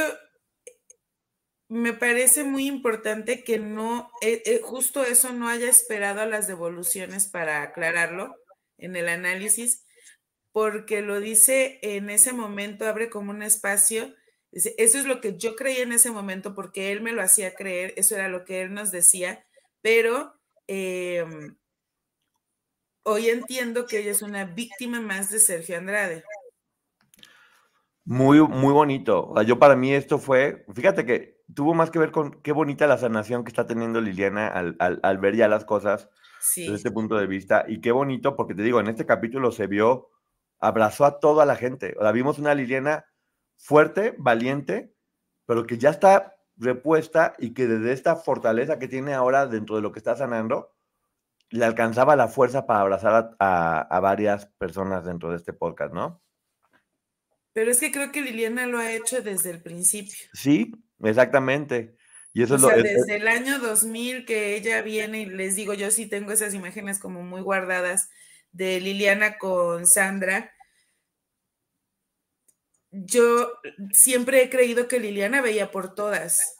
[1.68, 6.46] me parece muy importante que no, eh, eh, justo eso no haya esperado a las
[6.46, 8.36] devoluciones para aclararlo
[8.78, 9.84] en el análisis,
[10.52, 14.14] porque lo dice en ese momento, abre como un espacio.
[14.52, 17.54] Dice, eso es lo que yo creía en ese momento porque él me lo hacía
[17.54, 19.44] creer, eso era lo que él nos decía,
[19.82, 20.34] pero
[20.68, 21.56] em,
[23.02, 26.24] hoy entiendo que ella es una víctima más de Sergio Andrade.
[28.04, 29.34] Muy, muy bonito.
[29.42, 32.98] yo para mí esto fue, fíjate que tuvo más que ver con qué bonita la
[32.98, 36.08] sanación que está teniendo Liliana al, ver ya las cosas
[36.54, 37.64] desde este punto de vista.
[37.68, 40.10] Y qué bonito, porque te digo, en este capítulo se vio,
[40.58, 41.94] abrazó a toda la gente.
[41.98, 43.06] O sea, vimos una Liliana
[43.56, 44.92] fuerte, valiente,
[45.46, 49.82] pero que ya está repuesta y que desde esta fortaleza que tiene ahora dentro de
[49.82, 50.74] lo que está sanando,
[51.50, 56.22] le alcanzaba la fuerza para abrazar a varias personas dentro de este podcast, ¿no?
[57.56, 60.28] Pero es que creo que Liliana lo ha hecho desde el principio.
[60.34, 61.96] Sí, exactamente.
[62.32, 65.56] Y eso o es lo, sea, desde el año 2000 que ella viene y les
[65.56, 68.10] digo, yo sí tengo esas imágenes como muy guardadas
[68.52, 70.52] de Liliana con Sandra.
[72.90, 73.52] Yo
[73.92, 76.58] siempre he creído que Liliana veía por todas.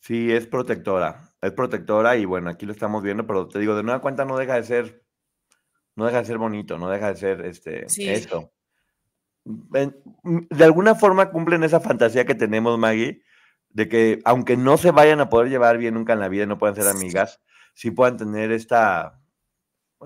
[0.00, 3.82] Sí, es protectora, es protectora y bueno, aquí lo estamos viendo, pero te digo, de
[3.82, 5.04] nueva cuenta no deja de ser,
[5.96, 8.08] no deja de ser bonito, no deja de ser este, sí.
[8.08, 8.52] esto
[9.44, 13.22] de alguna forma cumplen esa fantasía que tenemos, Maggie,
[13.70, 16.58] de que aunque no se vayan a poder llevar bien nunca en la vida, no
[16.58, 17.40] puedan ser amigas,
[17.74, 19.20] sí puedan tener esta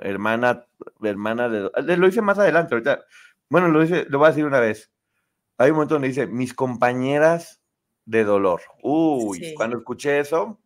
[0.01, 0.67] hermana,
[1.03, 1.71] hermana de...
[1.77, 3.05] Eh, lo hice más adelante, ahorita.
[3.49, 4.91] Bueno, lo, dice, lo voy a decir una vez.
[5.59, 7.63] Hay un momento donde dice, mis compañeras
[8.05, 8.63] de dolor.
[8.83, 10.61] Uy, cuando escuché eso,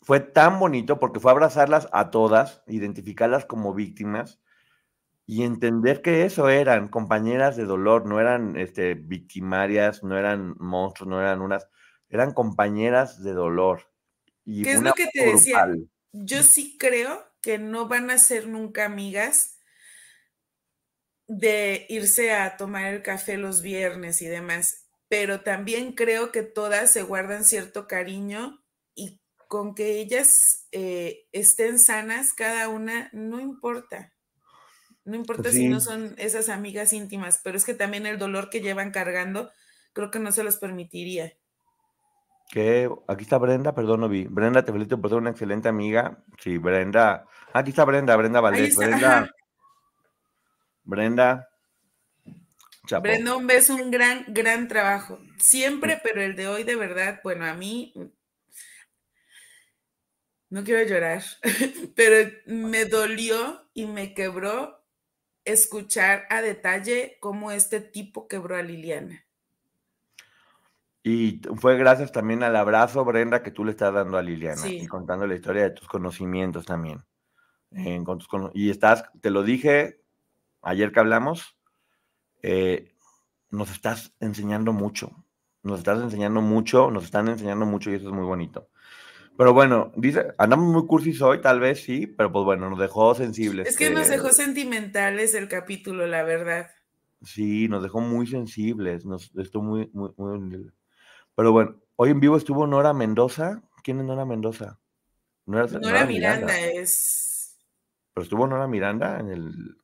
[0.00, 4.40] fue tan bonito porque fue abrazarlas a todas, identificarlas como víctimas
[5.26, 11.08] y entender que eso eran compañeras de dolor, no eran este, victimarias, no eran monstruos,
[11.08, 11.68] no eran unas,
[12.08, 13.90] eran compañeras de dolor.
[14.44, 15.68] Y ¿Qué es lo que te decía?
[16.12, 19.58] Yo sí creo que no van a ser nunca amigas
[21.28, 26.90] de irse a tomar el café los viernes y demás, pero también creo que todas
[26.90, 28.62] se guardan cierto cariño
[28.94, 34.11] y con que ellas eh, estén sanas, cada una, no importa.
[35.04, 38.50] No importa pues si no son esas amigas íntimas, pero es que también el dolor
[38.50, 39.50] que llevan cargando,
[39.92, 41.32] creo que no se los permitiría.
[42.50, 44.26] Que aquí está Brenda, perdón, no vi.
[44.26, 46.22] Brenda, te felicito por ser una excelente amiga.
[46.38, 47.26] Sí, Brenda.
[47.52, 48.76] Aquí está Brenda, Brenda Valdés.
[48.76, 49.30] Brenda.
[50.84, 51.48] Brenda.
[53.00, 55.18] Brenda, un beso, un gran, gran trabajo.
[55.38, 57.94] Siempre, pero el de hoy, de verdad, bueno, a mí
[60.50, 61.22] no quiero llorar,
[61.96, 64.81] pero me dolió y me quebró
[65.44, 69.24] escuchar a detalle cómo este tipo quebró a Liliana.
[71.04, 74.86] Y fue gracias también al abrazo, Brenda, que tú le estás dando a Liliana y
[74.86, 77.02] contando la historia de tus conocimientos también.
[78.54, 80.00] y estás, te lo dije
[80.62, 81.56] ayer que hablamos,
[82.42, 82.94] eh,
[83.50, 85.10] nos estás enseñando mucho,
[85.62, 88.68] nos estás enseñando mucho, nos están enseñando mucho y eso es muy bonito.
[89.36, 93.14] Pero bueno, dice, andamos muy cursis hoy, tal vez sí, pero pues bueno, nos dejó
[93.14, 93.66] sensibles.
[93.66, 96.70] Es que nos dejó sentimentales el capítulo, la verdad.
[97.22, 100.72] Sí, nos dejó muy sensibles, nos estuvo muy, muy, muy...
[101.34, 103.62] Pero bueno, hoy en vivo estuvo Nora Mendoza.
[103.82, 104.78] ¿Quién es Nora Mendoza?
[105.46, 107.58] Nora, Nora, Miranda, es.
[108.14, 109.76] Pero estuvo Nora Miranda en el.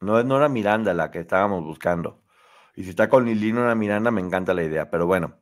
[0.00, 2.22] No es Nora Miranda la que estábamos buscando.
[2.76, 4.90] Y si está con Lili Nora Miranda, me encanta la idea.
[4.90, 5.39] Pero bueno,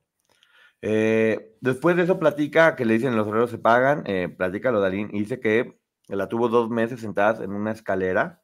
[0.82, 4.80] eh, después de eso platica que le dicen los horarios se pagan, eh, platica lo
[4.80, 8.42] Dalín y dice que la tuvo dos meses sentada en una escalera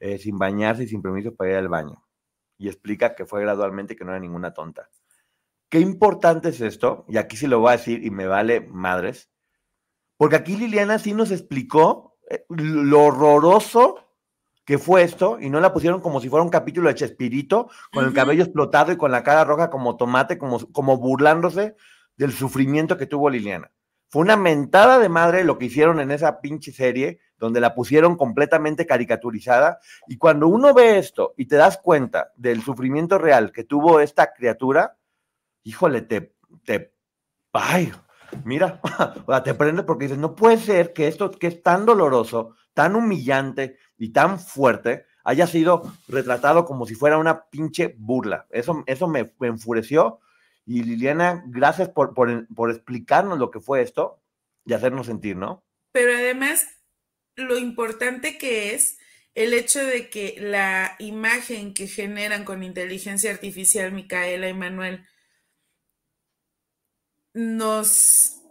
[0.00, 2.04] eh, sin bañarse y sin permiso para ir al baño.
[2.58, 4.88] Y explica que fue gradualmente que no era ninguna tonta.
[5.68, 9.30] Qué importante es esto, y aquí sí lo voy a decir y me vale madres,
[10.16, 14.03] porque aquí Liliana sí nos explicó eh, lo horroroso
[14.64, 18.04] que fue esto y no la pusieron como si fuera un capítulo de Chespirito, con
[18.04, 21.76] el cabello explotado y con la cara roja como tomate, como, como burlándose
[22.16, 23.70] del sufrimiento que tuvo Liliana.
[24.08, 28.16] Fue una mentada de madre lo que hicieron en esa pinche serie, donde la pusieron
[28.16, 29.80] completamente caricaturizada.
[30.06, 34.32] Y cuando uno ve esto y te das cuenta del sufrimiento real que tuvo esta
[34.32, 34.96] criatura,
[35.64, 36.94] híjole, te, te,
[37.52, 37.92] ay,
[38.44, 38.80] mira,
[39.44, 43.78] te prende porque dices, no puede ser que esto que es tan doloroso, tan humillante
[43.98, 48.46] y tan fuerte haya sido retratado como si fuera una pinche burla.
[48.50, 50.20] Eso, eso me, enfureció.
[50.66, 54.20] Y Liliana, gracias por, por, explicarnos lo que fue esto
[54.64, 55.64] y hacernos sentir, ¿no?
[55.92, 56.66] Pero además,
[57.36, 58.98] lo importante que es
[59.34, 65.04] el hecho de que la imagen que generan con inteligencia artificial Micaela y Manuel
[67.34, 68.43] nos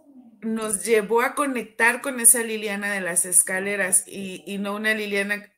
[0.44, 5.52] nos llevó a conectar con esa Liliana de las escaleras y, y no una Liliana,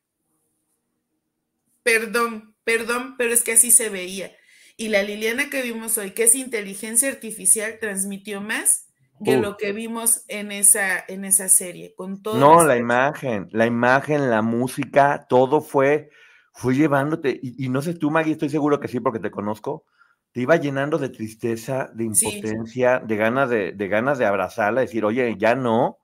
[1.83, 4.37] perdón, perdón, pero es que así se veía.
[4.77, 8.87] Y la Liliana que vimos hoy, que es inteligencia artificial, transmitió más
[9.25, 11.95] que lo que vimos en esa, en esa serie.
[11.95, 16.11] Con todo no, la imagen, la imagen, la música, todo fue,
[16.53, 17.39] fue llevándote.
[17.43, 19.85] Y, no sé tú, Maggie, estoy seguro que sí, porque te conozco.
[20.37, 25.03] Te iba llenando de tristeza, de impotencia, de ganas de, de, ganas de abrazarla, decir,
[25.03, 25.97] oye, ya no.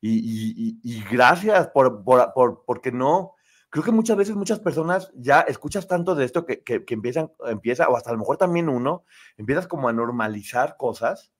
[0.00, 3.34] Y, y gracias por, por, por, porque no,
[3.68, 7.86] creo que muchas veces muchas personas ya escuchas tanto de esto que, que, empiezan, empieza,
[7.90, 9.04] o hasta a lo mejor también uno,
[9.36, 11.30] empiezas como a normalizar cosas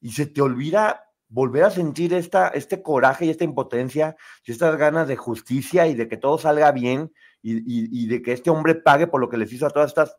[0.00, 4.76] y se te olvida volver a sentir esta, este coraje y esta impotencia y estas
[4.76, 8.76] ganas de justicia y de que todo salga bien y, y, de que este hombre
[8.76, 10.16] pague por lo que les hizo a todas estas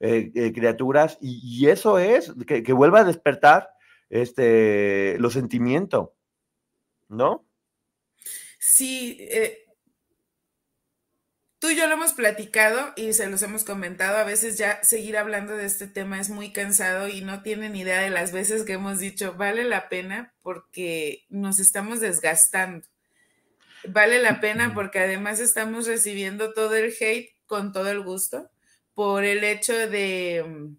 [0.00, 3.70] eh, eh, criaturas y, eso es, que, que, vuelva a despertar
[4.10, 6.10] este, los sentimientos,
[7.08, 7.46] ¿no?
[8.58, 9.64] Sí, eh,
[11.64, 14.18] Tú y yo lo hemos platicado y se los hemos comentado.
[14.18, 18.02] A veces ya seguir hablando de este tema es muy cansado y no tienen idea
[18.02, 22.86] de las veces que hemos dicho, vale la pena porque nos estamos desgastando.
[23.88, 28.50] Vale la pena porque además estamos recibiendo todo el hate con todo el gusto
[28.94, 30.72] por el hecho de,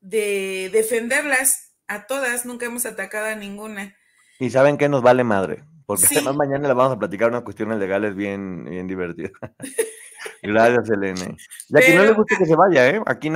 [0.00, 2.46] de defenderlas a todas.
[2.46, 3.96] Nunca hemos atacado a ninguna.
[4.38, 5.64] Y saben que nos vale madre.
[5.86, 9.32] Porque además mañana le vamos a platicar unas cuestiones legales bien, bien divertidas.
[10.42, 11.36] Gracias, Elene.
[11.68, 13.02] Y a quien no le guste que se vaya, ¿eh?
[13.06, 13.30] Aquí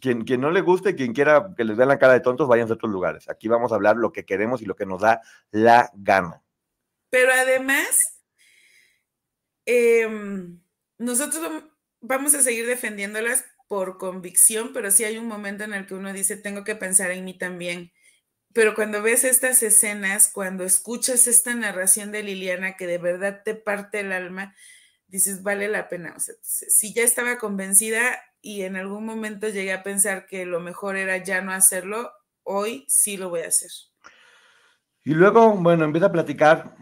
[0.00, 2.70] quien, quien no le guste, quien quiera que les vean la cara de tontos, vayan
[2.70, 3.28] a otros lugares.
[3.28, 6.42] Aquí vamos a hablar lo que queremos y lo que nos da la gana.
[7.10, 8.20] Pero además,
[9.66, 10.60] em,
[10.98, 11.64] nosotros
[12.00, 16.12] vamos a seguir defendiéndolas por convicción, pero sí hay un momento en el que uno
[16.12, 17.92] dice, tengo que pensar en mí también
[18.52, 23.54] pero cuando ves estas escenas, cuando escuchas esta narración de Liliana que de verdad te
[23.54, 24.54] parte el alma,
[25.06, 26.14] dices, vale la pena.
[26.16, 30.60] O sea, si ya estaba convencida y en algún momento llegué a pensar que lo
[30.60, 32.10] mejor era ya no hacerlo,
[32.42, 33.70] hoy sí lo voy a hacer.
[35.04, 36.76] Y luego, bueno, empieza a platicar,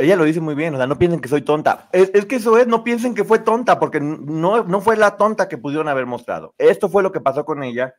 [0.00, 1.88] ella lo dice muy bien, o sea, no piensen que soy tonta.
[1.92, 5.16] Es, es, que eso es, no piensen que fue tonta, porque no, no fue la
[5.16, 6.54] tonta que pudieron haber mostrado.
[6.58, 7.94] Esto fue lo que pasó con ella.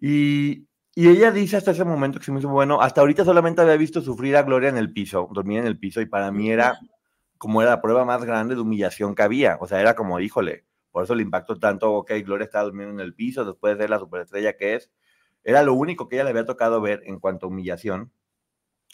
[0.00, 3.60] Y, y ella dice hasta ese momento que se me hizo bueno, hasta ahorita solamente
[3.60, 6.50] había visto sufrir a Gloria en el piso, dormir en el piso, y para mí
[6.50, 6.78] era
[7.38, 9.56] como era la prueba más grande de humillación que había.
[9.60, 13.00] O sea, era como, híjole, por eso le impactó tanto, ok, Gloria está durmiendo en
[13.00, 14.90] el piso después de ser la superestrella que es.
[15.44, 18.12] Era lo único que ella le había tocado ver en cuanto a humillación.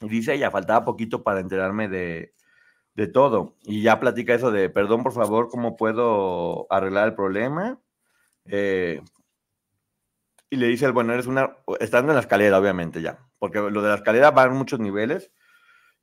[0.01, 2.35] Dice ella, faltaba poquito para enterarme de,
[2.95, 3.57] de todo.
[3.63, 7.81] Y ya platica eso de, perdón, por favor, ¿cómo puedo arreglar el problema?
[8.47, 9.01] Eh,
[10.51, 13.89] y le dice, bueno, eres una, estando en la escalera, obviamente ya, porque lo de
[13.89, 15.33] la escalera va en muchos niveles,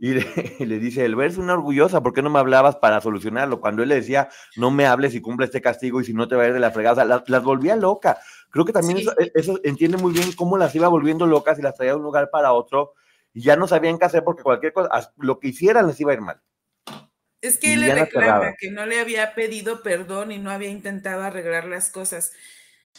[0.04, 0.24] y le,
[0.80, 3.62] dice, el eres una orgullosa, ¿por qué no me hablabas para solucionarlo?
[3.62, 6.36] Cuando él le decía, no me hables y cumple este castigo y si no te
[6.36, 8.18] va a ir de la fregada, las, volvía loca.
[8.50, 11.76] Creo que también e, eso, entiende muy bien cómo las iba volviendo locas y las
[11.76, 12.94] traía de un lugar para otro
[13.34, 16.16] y ya no sabían qué hacer porque cualquier cosa, lo que hicieran les iba a
[16.16, 16.42] ir mal.
[17.42, 21.24] Es que él le reclama que no le había pedido perdón y no había intentado
[21.24, 22.34] arreglar las cosas.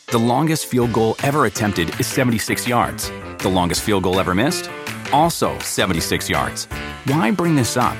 [0.06, 3.12] The longest field goal ever attempted is 76 yards.
[3.38, 4.68] The longest field goal ever missed?
[5.12, 6.66] Also 76 yards.
[7.06, 7.96] Why bring this up?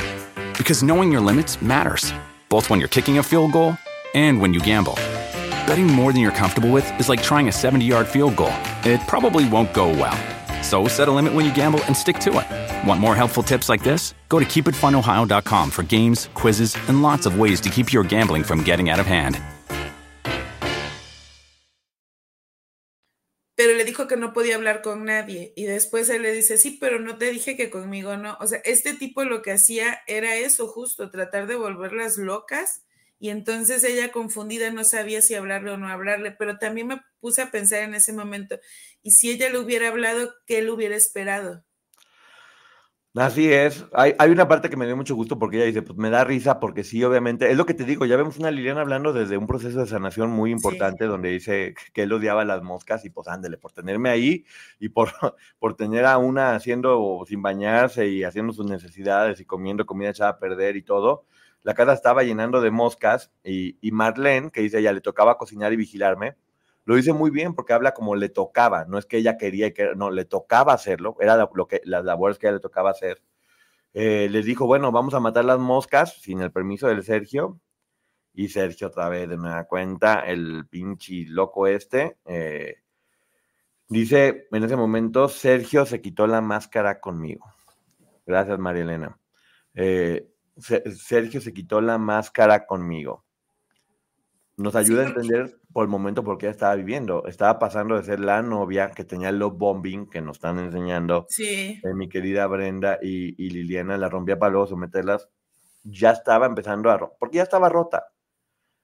[0.59, 2.13] Because knowing your limits matters,
[2.49, 3.77] both when you're kicking a field goal
[4.15, 4.95] and when you gamble.
[5.67, 8.53] Betting more than you're comfortable with is like trying a 70 yard field goal,
[8.85, 10.19] it probably won't go well.
[10.73, 12.89] So set a limit when you gamble and stick to it.
[12.89, 14.15] Want more helpful tips like this?
[14.31, 18.65] Go to keepitfunohio.com for games, quizzes, and lots of ways to keep your gambling from
[18.65, 19.39] getting out of hand.
[23.55, 26.79] pero le dijo que no podía hablar con nadie y después él le dice, sí,
[26.81, 28.37] pero no te dije que conmigo no.
[28.41, 32.83] O sea, este tipo lo que hacía era eso justo, tratar de volverlas locas
[33.21, 37.41] y entonces ella confundida no sabía si hablarle o no hablarle, pero también me puse
[37.41, 38.59] a pensar en ese momento,
[39.03, 41.65] y si ella le hubiera hablado, ¿qué le hubiera esperado?
[43.15, 43.85] Así es.
[43.93, 46.25] Hay, hay, una parte que me dio mucho gusto porque ella dice, pues me da
[46.25, 49.37] risa porque sí, obviamente, es lo que te digo, ya vemos una Liliana hablando desde
[49.37, 53.29] un proceso de sanación muy importante donde dice que él odiaba las moscas y pues
[53.29, 54.47] ándele, por tenerme ahí
[54.81, 55.11] y por,
[55.59, 60.31] por tener a una haciendo sin bañarse y haciendo sus necesidades y comiendo comida echada
[60.31, 61.27] a perder y todo,
[61.65, 65.71] la casa estaba llenando de moscas y, y Marlene, que dice ella, le tocaba cocinar
[65.75, 66.37] y vigilarme,
[66.85, 69.95] lo dice muy bien porque habla como le tocaba, no es que ella quería que
[69.95, 73.23] no, le tocaba hacerlo, era lo que, las labores que ella le tocaba hacer.
[73.95, 77.61] Eh, les dijo, bueno, vamos a matar las moscas sin el permiso del Sergio.
[78.35, 82.83] Y Sergio otra vez de nueva cuenta, el pinche loco este, eh,
[83.93, 87.45] Dice, en ese momento, Sergio se quitó la máscara conmigo.
[88.25, 89.19] Gracias, María Elena.
[89.75, 93.27] Eh, Sergio se quitó la máscara conmigo.
[94.57, 97.27] Nos ayuda a entender por el momento por qué estaba viviendo.
[97.27, 101.27] Estaba pasando de ser la novia que tenía el love bombing que nos están enseñando
[101.29, 101.81] sí.
[101.83, 105.29] Eh, mi querida Brenda y, Liliana, la rompía para luego someterlas.
[105.85, 108.13] Ya estaba empezando a porque ya estaba rota.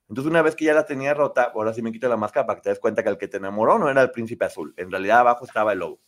[0.09, 2.57] Entonces, una vez que ya la tenía rota, ahora sí me quito la máscara para
[2.57, 4.73] que te des cuenta que el que te enamoró no era el príncipe azul.
[4.75, 6.01] En realidad, abajo estaba el lobo.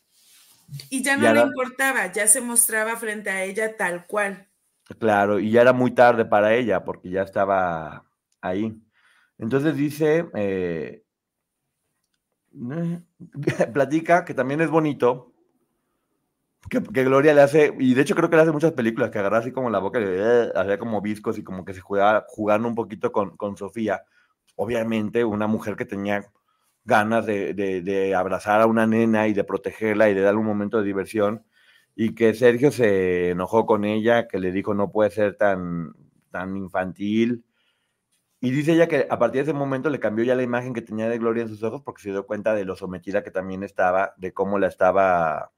[0.89, 4.47] Y ya no le importaba, ya se mostraba frente a ella tal cual.
[4.99, 8.05] Claro, y ya era muy tarde para ella porque ya estaba
[8.41, 8.81] ahí.
[9.41, 11.03] Entonces dice, eh,
[13.73, 15.33] platica que también es bonito,
[16.69, 19.39] que, Gloria le hace, y de hecho creo que le hace muchas películas, que agarra
[19.39, 22.67] así como la boca y eh, hacía como viscos y como que se jugaba jugando
[22.67, 24.03] un poquito con, con Sofía.
[24.55, 26.23] Obviamente una mujer que tenía
[26.85, 30.77] ganas de, de, abrazar a una nena y de protegerla y de darle un momento
[30.77, 31.43] de diversión,
[31.95, 35.93] y que Sergio se enojó con ella, que le dijo no puede ser tan,
[36.29, 37.43] tan infantil.
[38.43, 40.81] Y dice ella que a partir de ese momento le cambió ya la imagen que
[40.81, 43.61] tenía de Gloria en sus ojos porque se dio cuenta de lo sometida que también
[43.61, 45.51] estaba, de cómo la estaba,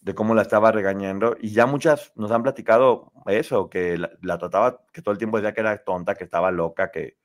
[0.00, 1.36] de cómo la estaba regañando.
[1.38, 5.52] Y ya muchas nos han platicado eso, que la, trataba, que todo el tiempo decía
[5.52, 7.18] que era tonta, que estaba loca, que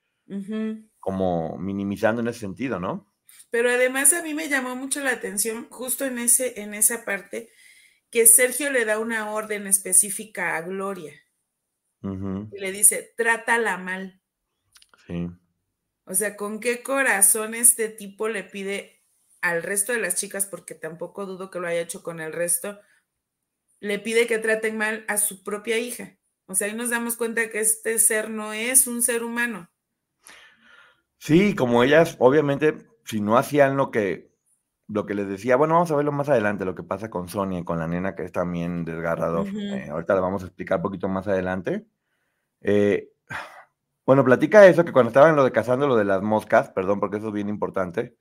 [0.99, 3.07] como minimizando en ese sentido, ¿no?
[3.49, 7.51] Pero además a mí me llamó mucho la atención justo en, ese, en esa parte
[8.09, 11.13] que Sergio le da una orden específica a Gloria.
[12.01, 14.22] Y le dice, trátala mal.
[15.07, 15.29] Sí.
[16.05, 19.03] O sea, ¿con qué corazón este tipo le pide
[19.41, 22.79] al resto de las chicas, porque tampoco dudo que lo haya hecho con el resto,
[23.79, 26.17] le pide que traten mal a su propia hija?
[26.45, 29.69] O sea, ahí nos damos cuenta que este ser no es un ser humano.
[31.17, 34.33] Sí, como ellas, obviamente, si no hacían lo que
[34.87, 37.59] lo que les decía, bueno, vamos a verlo más adelante, lo que pasa con Sonia
[37.59, 39.47] y con la nena que es también desgarrador.
[39.47, 41.85] Eh, ahorita lo vamos a explicar un poquito más adelante.
[42.61, 43.12] Eh,
[44.05, 46.99] bueno, platica eso, que cuando estaba en lo de cazando lo de las moscas, perdón,
[46.99, 48.17] porque eso es bien importante,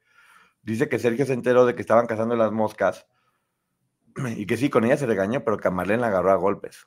[0.63, 3.07] dice que Sergio se enteró de que estaban cazando las moscas
[4.37, 6.87] y que sí, con ella se regañó, pero que a Marlene la agarró a golpes.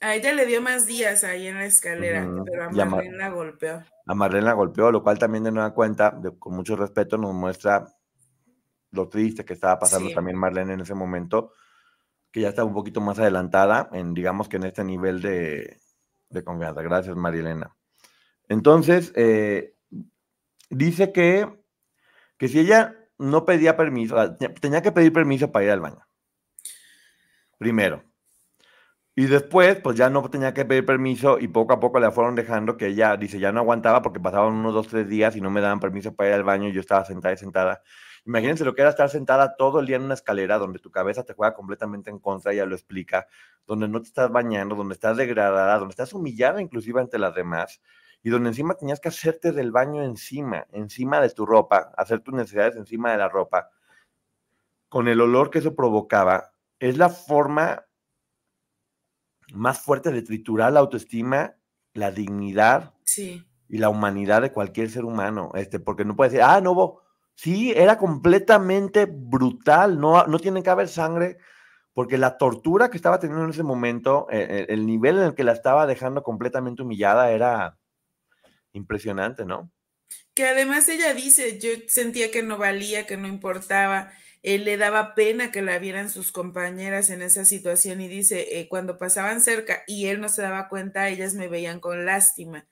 [0.00, 3.82] A ella le dio más días ahí en la escalera, pero a Marlene la golpeó.
[4.06, 7.86] A Marlene la golpeó, lo cual también de nueva cuenta, con mucho respeto, nos muestra
[8.90, 11.52] lo triste que estaba pasando también Marlene en ese momento,
[12.30, 15.78] que ya estaba un poquito más adelantada en, digamos que en este nivel de,
[16.44, 16.82] confianza.
[16.82, 17.75] Gracias, Marilena.
[18.48, 19.76] Entonces, eh,
[20.70, 21.48] dice que,
[22.38, 26.06] que si ella no pedía permiso, tenía que pedir permiso para ir al baño.
[27.58, 28.04] Primero.
[29.18, 32.34] Y después, pues ya no tenía que pedir permiso y poco a poco la fueron
[32.34, 35.50] dejando que ella, dice, ya no aguantaba porque pasaban unos dos, tres días y no
[35.50, 37.82] me daban permiso para ir al baño y yo estaba sentada y sentada.
[38.26, 41.24] Imagínense lo que era estar sentada todo el día en una escalera donde tu cabeza
[41.24, 43.26] te juega completamente en contra, ella lo explica,
[43.66, 47.80] donde no te estás bañando, donde estás degradada, donde estás humillada inclusive ante las demás
[48.26, 52.34] y donde encima tenías que hacerte del baño encima, encima de tu ropa, hacer tus
[52.34, 53.70] necesidades encima de la ropa,
[54.88, 56.50] con el olor que eso provocaba,
[56.80, 57.86] es la forma
[59.54, 61.54] más fuerte de triturar la autoestima,
[61.92, 62.94] la dignidad
[63.68, 67.02] y la humanidad de cualquier ser humano, este, porque no puede decir, ah, no,
[67.36, 71.38] Sí, era completamente brutal, no, no tiene que haber sangre,
[71.94, 75.34] porque la tortura que estaba teniendo en ese momento, eh, eh, el nivel en el
[75.36, 77.78] que la estaba dejando completamente humillada era
[78.76, 79.72] impresionante, ¿no?
[80.34, 84.12] Que además ella dice, yo sentía que no valía, que no importaba,
[84.42, 88.68] él le daba pena que la vieran sus compañeras en esa situación y dice, eh,
[88.68, 92.68] cuando pasaban cerca y él no se daba cuenta, ellas me veían con lástima.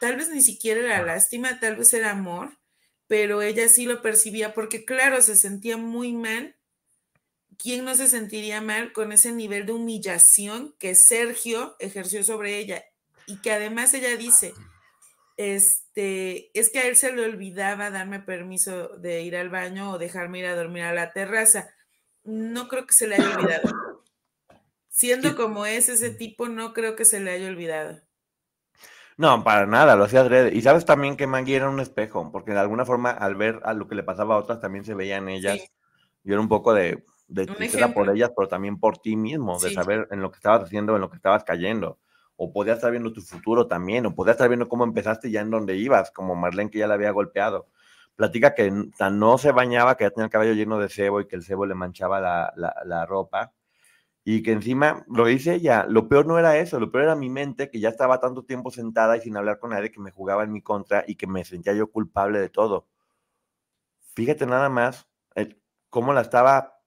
[0.00, 2.58] Tal vez ni siquiera era lástima, tal vez era amor,
[3.06, 6.56] pero ella sí lo percibía porque, claro, se sentía muy mal.
[7.58, 12.84] ¿Quién no se sentiría mal con ese nivel de humillación que Sergio ejerció sobre ella?
[13.26, 14.54] Y que además ella dice,
[15.36, 19.98] este, es que a él se le olvidaba darme permiso de ir al baño o
[19.98, 21.70] dejarme ir a dormir a la terraza.
[22.22, 24.02] No creo que se le haya olvidado.
[24.88, 28.00] Siendo como es ese tipo, no creo que se le haya olvidado.
[29.16, 30.54] No, para nada, lo hacía adrede.
[30.54, 33.74] Y sabes también que Maggie era un espejo, porque de alguna forma al ver a
[33.74, 35.58] lo que le pasaba a otras también se veía en ellas.
[36.24, 39.72] Y era un poco de, de tristeza por ellas, pero también por ti mismo, de
[39.72, 41.98] saber en lo que estabas haciendo, en lo que estabas cayendo.
[42.36, 45.50] O podías estar viendo tu futuro también, o podías estar viendo cómo empezaste ya en
[45.50, 47.68] donde ibas, como Marlene que ya la había golpeado.
[48.16, 51.36] Platica que no se bañaba, que ya tenía el cabello lleno de sebo y que
[51.36, 53.52] el sebo le manchaba la, la, la ropa
[54.24, 57.28] y que encima lo dice ella, lo peor no era eso, lo peor era mi
[57.28, 60.44] mente que ya estaba tanto tiempo sentada y sin hablar con nadie que me jugaba
[60.44, 62.88] en mi contra y que me sentía yo culpable de todo.
[64.14, 65.06] Fíjate nada más
[65.90, 66.80] cómo la estaba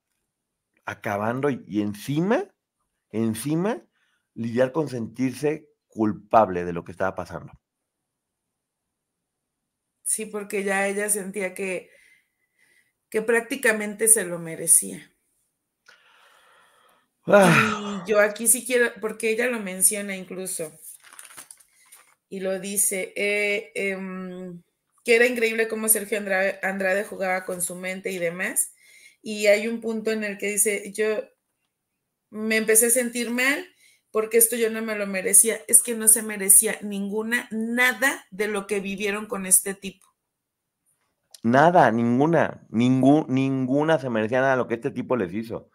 [0.85, 2.45] acabando y, encima,
[3.11, 3.81] encima,
[4.37, 7.51] lidiar con sentirse culpable de lo que estaba pasando.
[10.03, 11.89] Sí, porque ya ella sentía que,
[13.09, 15.11] que prácticamente se lo merecía.
[17.25, 18.03] Ah.
[18.05, 20.71] Y yo aquí sí quiero, porque ella lo menciona incluso,
[22.29, 24.61] y lo dice, eh, em,
[25.03, 28.73] que era increíble cómo Sergio Andrade, jugaba con su mente y demás.
[29.21, 31.23] Y hay un punto en el que dice, yo
[32.29, 33.67] me empecé a sentir mal
[34.17, 35.59] porque esto yo no me lo merecía.
[35.67, 40.07] Es que no se merecía ninguna, nada de lo que vivieron con este tipo.
[41.43, 45.69] Nada, ninguna, ningún, ninguna se merecía nada de lo que este tipo les hizo.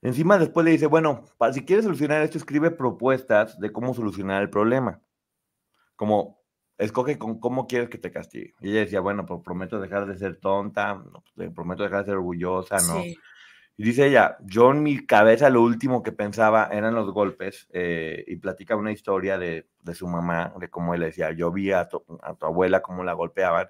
[0.00, 4.50] Encima después le dice, bueno, si quieres solucionar esto, escribe propuestas de cómo solucionar el
[4.50, 5.02] problema.
[5.96, 6.40] Como,
[6.78, 8.54] escoge con cómo quieres que te castigue.
[8.60, 11.02] Y ella decía, bueno, pues prometo dejar de ser tonta,
[11.34, 13.02] pues, prometo dejar de ser orgullosa, ¿no?
[13.78, 18.24] Y dice ella, yo en mi cabeza lo último que pensaba eran los golpes eh,
[18.26, 22.02] y platica una historia de, su mamá, de cómo él decía, yo vi a tu,
[22.40, 23.68] abuela cómo la golpeaban,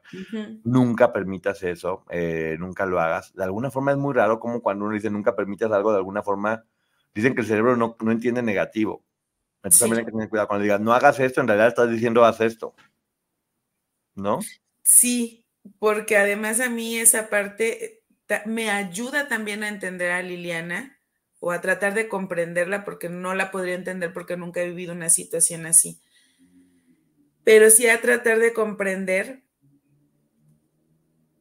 [0.63, 3.35] nunca permitas eso, eh, nunca lo hagas.
[3.35, 6.23] De alguna forma es muy raro como cuando uno dice nunca permitas algo, de alguna
[6.23, 6.65] forma
[7.15, 9.05] dicen que el cerebro no, no entiende negativo.
[9.57, 12.25] Entonces también hay que tener cuidado cuando digas, no hagas esto, en realidad estás diciendo
[12.25, 12.75] haz esto.
[14.17, 14.41] ¿no?
[14.83, 15.45] Sí,
[15.79, 18.03] porque además a mí esa parte eh,
[18.45, 20.99] me ayuda también a entender a Liliana
[21.41, 25.11] o a tratar de comprenderla porque no la podría entender porque nunca he vivido una
[25.11, 26.01] situación así.
[27.45, 29.45] Pero sí a tratar de comprender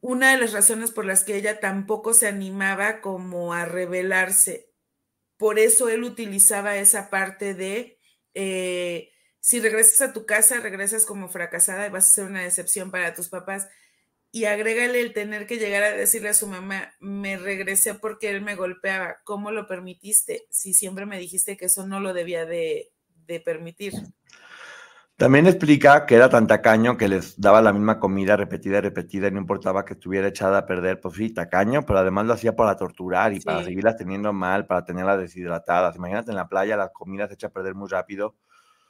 [0.00, 4.70] una de las razones por las que ella tampoco se animaba como a revelarse.
[5.36, 7.98] Por eso él utilizaba esa parte de
[8.34, 9.10] eh,
[9.40, 13.14] si regresas a tu casa, regresas como fracasada y vas a ser una decepción para
[13.14, 13.68] tus papás.
[14.36, 18.42] Y agrégale el tener que llegar a decirle a su mamá, me regresé porque él
[18.42, 19.16] me golpeaba.
[19.24, 20.42] ¿Cómo lo permitiste?
[20.50, 22.92] Si siempre me dijiste que eso no lo debía de,
[23.46, 23.94] permitir.
[25.16, 29.28] También explica que era tan tacaño que les daba la misma comida repetida y repetida
[29.28, 32.54] y no importaba que estuviera echada a perder, pues sí, tacaño, pero además lo hacía
[32.54, 35.96] para torturar y para seguirlas teniendo mal, para tenerlas deshidratadas.
[35.96, 38.36] Imagínate en la playa, las comidas se echan a perder muy rápido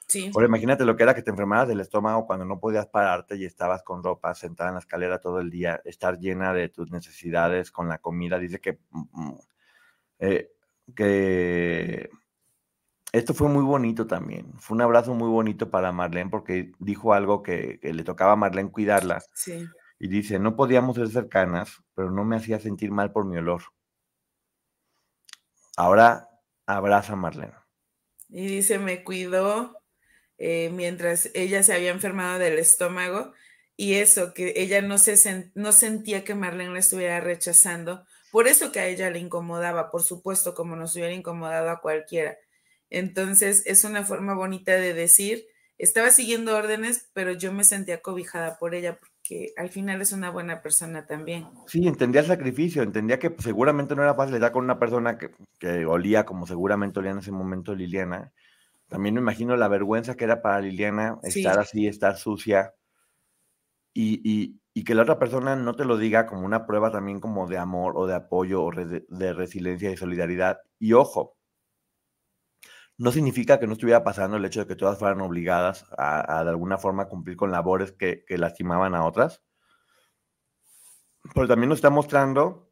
[0.09, 0.31] Sí.
[0.35, 3.83] imagínate lo que era que te enfermaras del estómago cuando no podías pararte y estabas
[3.83, 7.89] con ropa sentada en la escalera todo el día, estar llena de tus necesidades con
[7.89, 8.39] la comida.
[8.39, 9.39] Dice que, mm, mm,
[10.21, 10.53] eh,
[10.95, 12.09] que
[13.13, 14.53] esto fue muy bonito también.
[14.59, 18.71] Fue un abrazo muy bonito para Marlene porque dijo algo que, le tocaba a Marlene
[18.71, 19.23] cuidarla.
[19.33, 19.67] Sí.
[19.99, 23.63] Y dice, no podíamos ser cercanas, pero no me hacía sentir mal por mi olor.
[25.77, 26.29] Ahora
[26.67, 27.55] abraza a Marlene.
[28.29, 29.79] Y dice, me cuidó,
[30.39, 33.33] eh, mientras ella se había enfermado del estómago
[33.77, 38.73] y eso, que ella no, se no sentía que Marlene la estuviera rechazando, por eso
[38.73, 42.37] que a ella le incomodaba, por supuesto, como nos hubiera incomodado a cualquiera.
[42.89, 45.47] Entonces, es una forma bonita de decir,
[45.79, 50.31] estaba siguiendo órdenes, pero yo me sentía cobijada por ella porque al final es una
[50.31, 51.47] buena persona también.
[51.67, 55.31] Sí, entendía el sacrificio, entendía que seguramente no era fácil estar con una persona que,
[55.59, 58.33] que olía como seguramente olía en ese momento Liliana
[58.89, 62.75] también me imagino la vergüenza que era para Liliana estar así, estar sucia
[63.93, 67.59] y, que la otra persona no te lo diga como una prueba también como de
[67.59, 70.59] amor o de apoyo o de, resiliencia y solidaridad.
[70.79, 71.37] Y ojo,
[72.99, 76.51] no significa que no estuviera pasando el hecho de que todas fueran obligadas a, de
[76.51, 79.43] alguna forma cumplir con labores que, que lastimaban a otras,
[81.35, 82.71] pero también nos está mostrando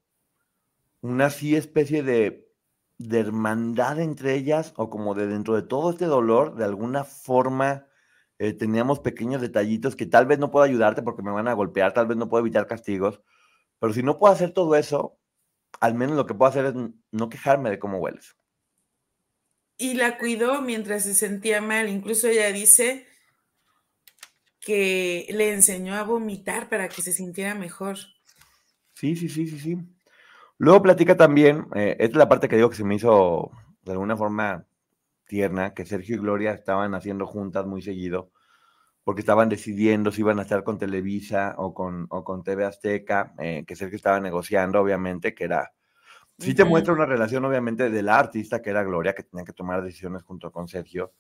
[1.01, 2.44] una así especie de
[2.99, 7.87] de hermandad entre ellas o como de dentro de todo este dolor, de alguna forma
[8.39, 11.93] eh, teníamos pequeños detallitos que tal vez no puedo ayudarte porque me van a golpear,
[11.93, 13.21] tal vez no puedo evitar castigos,
[13.79, 15.19] pero si no puedo hacer todo eso,
[15.81, 16.75] al menos lo que puedo hacer es
[17.11, 18.37] no quejarme de cómo hueles.
[19.77, 23.07] Y la cuidó mientras se sentía mal, incluso ella dice
[24.61, 27.99] que le enseñó a vomitar para que se sintiera mejor.
[28.95, 29.94] Sí, sí, sí, sí, sí.
[30.59, 33.51] Luego platica también, eh, esta es la parte que digo que se me hizo
[33.83, 34.67] de alguna forma
[35.27, 38.31] tierna, que Sergio y Gloria estaban haciendo juntas muy seguido,
[39.03, 43.35] porque estaban decidiendo si iban a estar con Televisa o con, o con TV Azteca,
[43.39, 45.73] eh, que Sergio estaba negociando, obviamente, que era...
[46.39, 49.53] Sí te muestra una relación, obviamente, de la artista, que era Gloria, que tenía que
[49.53, 51.13] tomar decisiones junto con Sergio,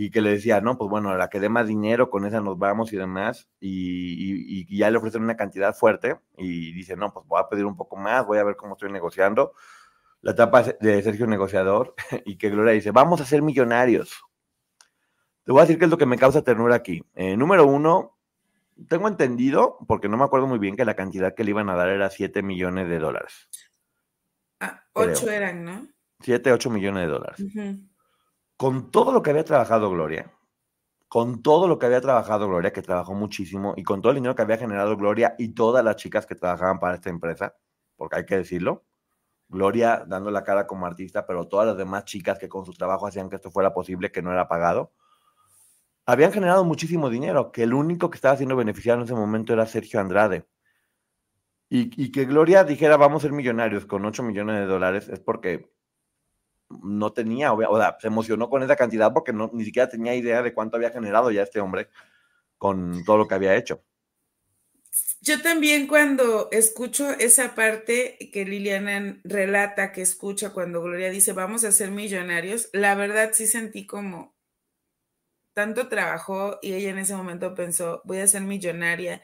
[0.00, 2.56] y que le decía, no, pues bueno, la que dé más dinero, con esa nos
[2.56, 7.40] vamos y demás, y, ya le ofrecen una cantidad fuerte, y dice, no, pues voy
[7.40, 9.54] a pedir un poco más, voy a ver cómo estoy negociando.
[10.20, 14.22] La etapa de Sergio Negociador, y que Gloria dice, vamos a ser millonarios.
[15.42, 17.02] Te voy a decir qué es lo que me causa ternura aquí.
[17.16, 18.16] Eh, número uno,
[18.88, 21.74] tengo entendido, porque no me acuerdo muy bien, que la cantidad que le iban a
[21.74, 23.48] dar era 7 millones de dólares.
[24.60, 25.88] Ah, ocho eran, ¿no?
[26.20, 27.44] Siete, ocho millones de dólares.
[28.58, 30.30] Con todo lo que había trabajado Gloria,
[31.08, 34.34] con todo lo que había trabajado Gloria, que trabajó muchísimo, y con todo el dinero
[34.34, 37.56] que había generado Gloria y todas las chicas que trabajaban para esta empresa,
[37.96, 38.84] porque hay que decirlo,
[39.48, 43.06] Gloria dando la cara como artista, pero todas las demás chicas que con su trabajo
[43.06, 44.92] hacían que esto fuera posible, que no era pagado,
[46.04, 49.66] habían generado muchísimo dinero, que el único que estaba siendo beneficiado en ese momento era
[49.66, 50.46] Sergio Andrade.
[51.70, 55.70] Y, que Gloria dijera, vamos a ser millonarios con 8 millones de dólares, es porque
[56.70, 60.42] no tenía, o sea, se emocionó con esa cantidad porque no, ni siquiera tenía idea
[60.42, 61.88] de cuánto había generado ya este hombre
[62.58, 63.82] con todo lo que había hecho.
[65.20, 71.64] Yo también cuando escucho esa parte que Liliana relata que escucha cuando Gloria dice vamos
[71.64, 74.36] a ser millonarios, la verdad sí sentí como
[75.54, 79.20] tanto trabajó y ella en ese momento pensó voy a ser millonaria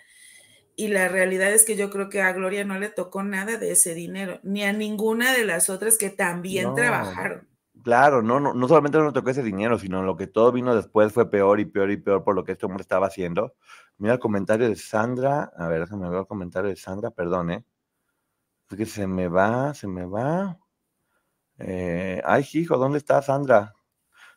[0.76, 3.72] y la realidad es que yo creo que a Gloria no le tocó nada de
[3.72, 7.48] ese dinero, ni a ninguna de las otras que también trabajaron.
[7.82, 10.74] Claro, no, no, no solamente no le tocó ese dinero, sino lo que todo vino
[10.74, 13.54] después fue peor y peor y peor por lo que este hombre estaba haciendo.
[13.98, 17.64] Mira el comentario de Sandra, a ver, déjame ver el comentario de Sandra, perdón, ¿eh?
[18.70, 20.58] Es que se me va, se me va.
[21.58, 23.74] Eh, ay, hijo, ¿dónde está Sandra?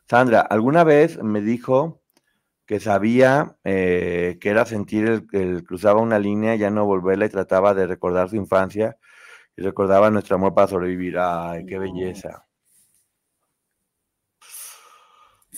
[0.08, 1.97] Sandra, alguna vez me dijo
[2.68, 7.72] que sabía eh, que era sentir el, cruzaba una línea, ya no volverla y trataba
[7.72, 8.98] de recordar su infancia
[9.56, 11.18] y recordaba nuestro amor para sobrevivir.
[11.18, 12.46] Ay, qué belleza.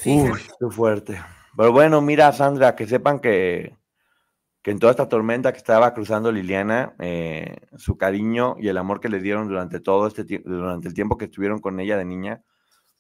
[0.07, 1.21] Uy, qué fuerte.
[1.57, 3.77] Pero bueno, mira, Sandra, que sepan que,
[4.63, 9.01] que en toda esta tormenta que estaba cruzando Liliana, eh, su cariño y el amor
[9.01, 12.05] que le dieron durante todo este tiempo, durante el tiempo que estuvieron con ella de
[12.05, 12.45] niña,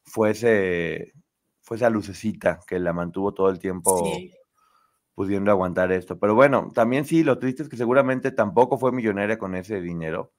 [0.02, 1.12] fue ese,
[1.70, 4.04] fue esa lucecita que la mantuvo todo el tiempo
[5.14, 6.18] pudiendo aguantar esto.
[6.18, 10.32] Pero bueno, también sí, lo triste es que seguramente tampoco fue millonaria con ese dinero.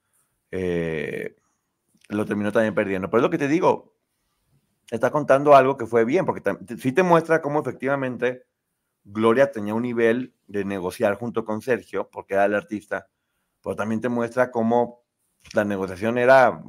[0.51, 1.37] Eh,
[2.09, 3.09] lo terminó también perdiendo.
[3.09, 3.95] Pero es lo que te digo,
[4.89, 6.43] está contando algo que fue bien, porque
[6.77, 8.43] sí te muestra cómo efectivamente
[9.05, 13.07] Gloria tenía un nivel de negociar junto con Sergio, porque era el artista,
[13.63, 15.05] pero también te muestra cómo
[15.53, 16.61] la negociación era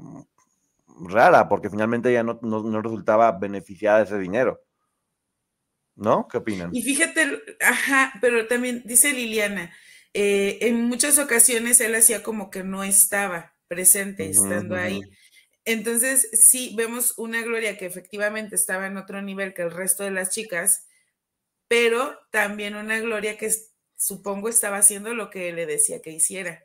[1.00, 4.62] rara, porque finalmente ella no, no, resultaba beneficiada de ese dinero.
[5.94, 6.26] ¿No?
[6.26, 6.70] ¿Qué opinan?
[6.74, 9.74] Y fíjate, ajá, pero también dice Liliana,
[10.14, 15.02] eh, en muchas ocasiones él hacía como que no estaba presente estando ahí.
[15.64, 20.10] Entonces, sí, vemos una Gloria que efectivamente estaba en otro nivel que el resto de
[20.10, 20.88] las chicas,
[21.68, 23.50] pero también una Gloria que
[23.96, 26.62] supongo estaba haciendo lo que le decía que hiciera.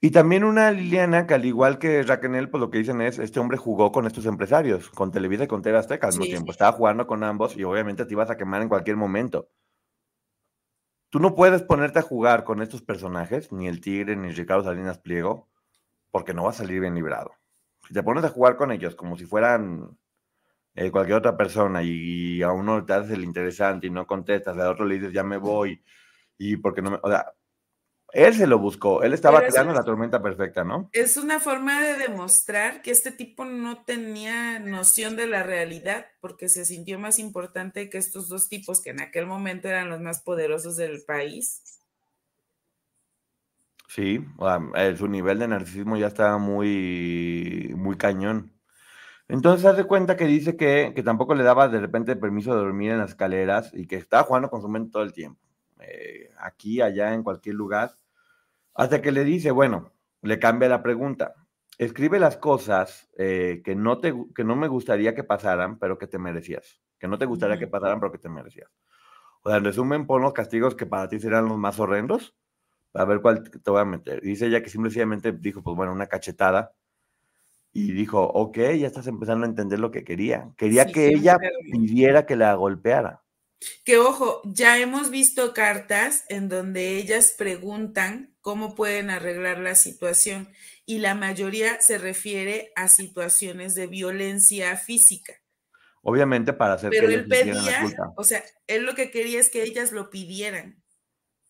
[0.00, 3.40] Y también una Liliana que al igual que Raquel, pues lo que dicen es, este
[3.40, 6.52] hombre jugó con estos empresarios, con Televisa y con TV Azteca al mismo tiempo.
[6.52, 9.48] Estaba jugando con ambos y obviamente te ibas a quemar en cualquier momento.
[11.08, 14.98] Tú no puedes ponerte a jugar con estos personajes, ni el Tigre, ni Ricardo Salinas
[14.98, 15.48] Pliego,
[16.10, 17.32] porque no vas a salir bien librado.
[17.88, 19.96] Si te pones a jugar con ellos como si fueran
[20.74, 24.68] eh, cualquier otra persona y, a uno te haces el interesante y no contestas, al
[24.68, 25.82] otro le dices ya me voy
[26.36, 26.98] y porque no me...
[27.02, 27.32] O sea,
[28.16, 30.88] él se lo buscó, él estaba creando la tormenta perfecta, ¿no?
[30.94, 36.48] Es una forma de demostrar que este tipo no tenía noción de la realidad porque
[36.48, 40.22] se sintió más importante que estos dos tipos que en aquel momento eran los más
[40.22, 41.62] poderosos del país.
[43.86, 44.24] Sí,
[44.76, 48.50] eh, su nivel de narcisismo ya estaba muy, muy cañón.
[49.28, 52.98] Entonces hace cuenta que dice que, tampoco le daba de repente permiso de dormir en
[52.98, 55.38] las escaleras y que estaba jugando con su mente todo el tiempo.
[55.80, 57.90] Eh, aquí, allá, en cualquier lugar
[58.76, 61.34] hasta que le dice, bueno, le cambia la pregunta.
[61.78, 66.06] Escribe las cosas eh, que, no te, que no me gustaría que pasaran, pero que
[66.06, 66.80] te merecías.
[66.98, 68.70] Que no te gustaría que pasaran, pero que te merecías.
[69.42, 72.34] O sea, en resumen, pon los castigos que para ti serán los más horrendos,
[72.92, 74.20] para ver cuál te voy a meter.
[74.22, 76.74] dice ella que simplemente dijo, pues bueno, una cachetada.
[77.72, 80.50] Y dijo, ok, ya estás empezando a entender lo que quería.
[80.56, 81.36] Quería que ella
[81.70, 83.22] pidiera que la golpeara.
[83.84, 90.46] Que ojo, ya hemos visto cartas en donde ellas preguntan cómo pueden arreglar la situación
[90.84, 95.32] y la mayoría se refiere a situaciones de violencia física.
[96.02, 97.84] Obviamente para hacer Pero él pedía,
[98.14, 100.80] o sea, él lo que quería es que ellas lo pidieran.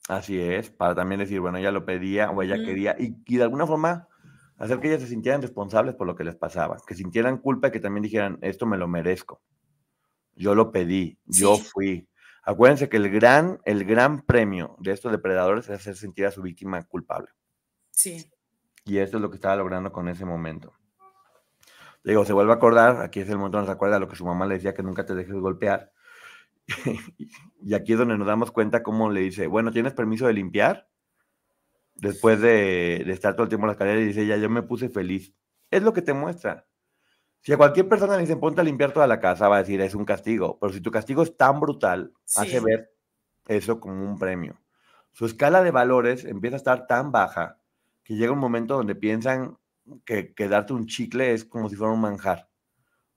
[0.09, 3.43] Así es, para también decir, bueno, ella lo pedía o ella quería, y, y, de
[3.43, 4.09] alguna forma
[4.57, 7.73] hacer que ellas se sintieran responsables por lo que les pasaba, que sintieran culpa y
[7.73, 9.43] que también dijeran, esto me lo merezco.
[10.35, 12.09] Yo lo pedí, yo fui.
[12.47, 16.43] Acuérdense que el gran, el gran premio de estos depredadores es hacer sentir a su
[16.43, 17.29] víctima culpable.
[17.91, 18.31] Sí.
[18.85, 20.73] Y esto es lo que estaba logrando con ese momento.
[22.05, 24.25] Digo, se vuelve a acordar, aquí es el momento donde se acuerda lo que su
[24.25, 25.93] mamá le decía, que nunca te dejes golpear.
[27.65, 30.89] y aquí es donde nos damos cuenta cómo le dice, bueno, ¿tienes permiso de limpiar?
[31.97, 34.89] Después de, estar todo el tiempo en la escalera y dice, ya yo me puse
[34.89, 35.35] feliz.
[35.69, 36.65] es lo que te muestra.
[37.47, 39.81] Si a cualquier persona le dicen ponte a limpiar toda la casa, va a decir
[39.81, 40.59] es un castigo.
[40.59, 42.93] Pero si tu castigo es tan brutal, hace ver
[43.47, 44.59] eso como un premio.
[45.13, 47.61] Su escala de valores empieza a estar tan baja
[48.03, 49.59] que llega un momento donde piensan
[50.05, 52.49] que, que darte un chicle es como si fuera un manjar.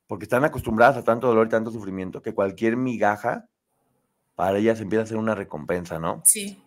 [0.06, 3.50] Porque están acostumbradas a tanto dolor y tanto sufrimiento que cualquier migaja
[4.36, 6.22] para ellas empieza a ser una recompensa, ¿no?
[6.24, 6.62] Sí.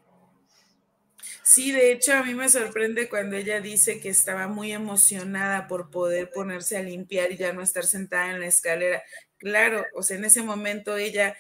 [1.43, 5.91] Sí, de hecho a mí me sorprende cuando ella dice que estaba muy emocionada por
[5.91, 9.03] poder ponerse a limpiar y ya no estar sentada en la escalera.
[9.39, 11.37] Claro, o sea, en ese momento ella,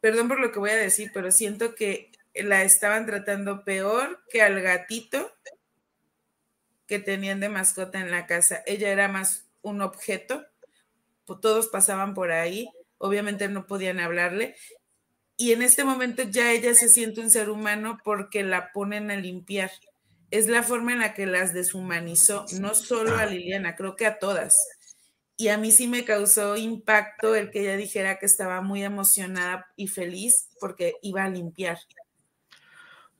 [0.00, 4.42] perdón por lo que voy a decir, pero siento que la estaban tratando peor que
[4.42, 5.32] al gatito
[6.86, 8.62] que tenían de mascota en la casa.
[8.66, 10.46] Ella era más un objeto,
[11.40, 12.68] todos pasaban por ahí,
[12.98, 14.56] obviamente no podían hablarle
[15.36, 19.16] y en este momento ya ella se siente un ser humano porque la ponen a
[19.16, 19.70] limpiar.
[20.30, 24.18] Es la forma en la que las deshumanizó, no solo a Liliana, creo que a
[24.18, 24.54] todas.
[25.36, 29.66] Y a mí sí me causó impacto el que ella dijera que estaba muy emocionada
[29.76, 31.78] y feliz porque iba a limpiar.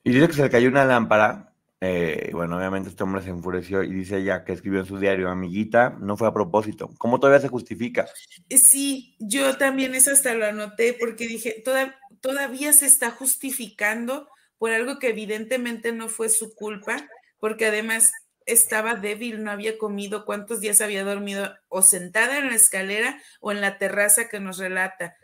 [0.02, 1.52] Y dice que se le cayó una lámpara.
[1.82, 5.28] Eh, bueno, obviamente este hombre se enfureció y dice ella que escribió en su diario,
[5.28, 6.90] amiguita, no fue a propósito.
[6.96, 8.06] ¿Cómo todavía se justifica?
[8.48, 11.94] Sí, yo también eso hasta lo anoté porque dije, toda,
[12.26, 17.08] todavía se está justificando por algo que evidentemente no fue su culpa,
[17.38, 18.10] porque además
[18.46, 23.52] estaba débil, no había comido, cuántos días había dormido o sentada en la escalera o
[23.52, 25.16] en la terraza que nos relata.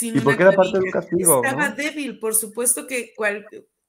[0.00, 1.42] ¿Y por qué era parte del castigo?
[1.44, 3.14] Estaba débil, por supuesto que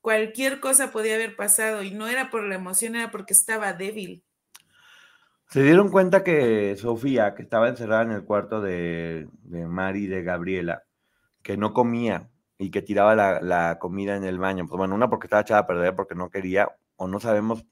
[0.02, 4.24] cualquier cosa podía haber pasado y no era por la emoción, era porque estaba débil.
[5.50, 10.08] Se dieron cuenta que Sofía, que estaba encerrada en el cuarto de, de Mari y
[10.08, 10.84] de Gabriela,
[11.44, 12.30] que no comía
[12.60, 14.68] y que tiraba la, comida en el baño.
[14.68, 17.66] Pues bueno, una porque estaba echada a perder, porque no quería, o no sabemos,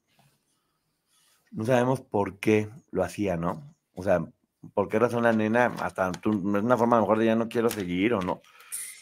[1.50, 3.62] no sabemos por qué lo hacía, ¿no?
[3.94, 4.24] O sea,
[4.72, 7.50] por qué razón la nena, hasta es una forma a lo mejor de ya no
[7.50, 8.40] quiero seguir o no.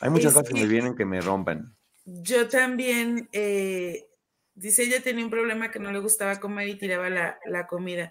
[0.00, 1.72] Hay muchas cosas que me vienen que me rompen.
[2.04, 4.08] Yo también, eh,
[4.54, 8.10] dice ella tenía un problema que no le gustaba comer y tiraba la, la comida.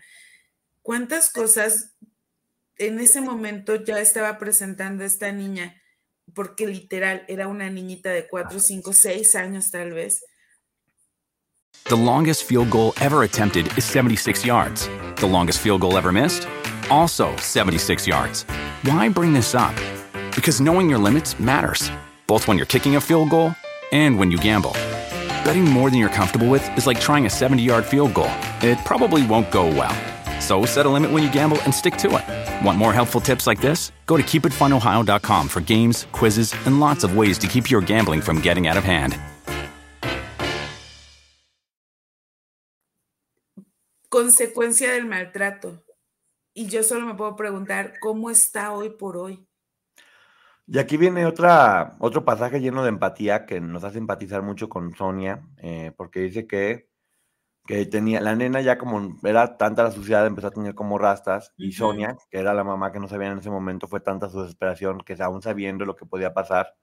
[0.82, 1.94] ¿Cuántas cosas
[2.78, 5.82] en ese momento ya estaba presentando esta niña?
[6.34, 10.22] Porque literal era una niñita de 4, 5, 6 años tal vez.
[11.86, 14.90] The longest field goal ever attempted is 76 yards.
[15.18, 16.48] The longest field goal ever missed?
[16.90, 18.44] Also 76 yards.
[18.84, 19.76] Why bring this up?
[20.36, 21.92] Because knowing your limits matters,
[22.28, 23.54] both when you're kicking a field goal
[23.92, 24.72] and when you gamble.
[25.44, 28.32] Betting more than you're comfortable with is like trying a 70 yard field goal.
[28.62, 29.96] It probably won't go well.
[30.40, 32.66] So set a limit when you gamble and stick to it.
[32.66, 33.92] Want more helpful tips like this?
[34.06, 38.42] Go to keepitfunohio.com for games, quizzes, and lots of ways to keep your gambling from
[38.42, 39.18] getting out of hand.
[44.10, 45.84] Consecuencia del maltrato.
[46.54, 49.46] Y yo solo me puedo preguntar cómo está hoy por hoy.
[50.68, 54.96] Y aquí viene otra, otro pasaje lleno de empatía que nos hace empatizar mucho con
[54.96, 56.90] Sonia, eh, porque dice que
[57.66, 61.54] que tenía, la nena ya como era tanta la suciedad, empezó a tener como rastas,
[61.58, 64.42] y Sonia, que era la mamá que no sabía en ese momento, fue tanta su
[64.42, 66.76] desesperación que aún sabiendo lo que podía pasar,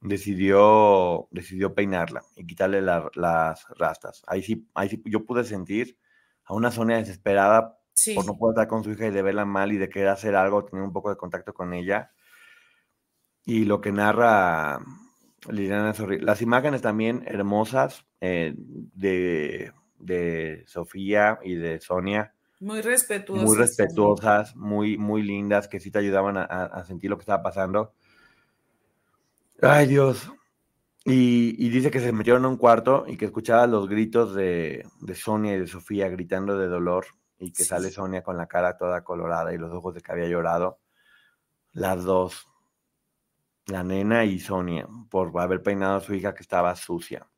[0.00, 4.22] decidió, decidió peinarla y quitarle las rastas.
[4.26, 5.98] Ahí sí, ahí sí yo pude sentir
[6.44, 7.78] a una Sonia desesperada
[8.14, 10.36] por no poder estar con su hija y de verla mal y de querer hacer
[10.36, 12.12] algo, tener un poco de contacto con ella.
[13.44, 14.80] Y lo que narra
[15.48, 22.34] Liliana Las imágenes también hermosas eh, de de Sofía y de Sonia.
[22.60, 23.44] Muy respetuosas.
[23.44, 27.92] Muy respetuosas, muy, muy lindas, que sí te ayudaban a, sentir lo que estaba pasando.
[29.60, 30.30] Ay, Dios.
[31.04, 35.54] Y, dice que se metieron en un cuarto y que escuchaba los gritos de, Sonia
[35.54, 37.06] y de Sofía gritando de dolor
[37.38, 40.28] y que sale Sonia con la cara toda colorada y los ojos de que había
[40.28, 40.80] llorado.
[41.72, 42.48] Las dos,
[43.66, 47.28] la nena y Sonia, por haber peinado a su hija que estaba sucia.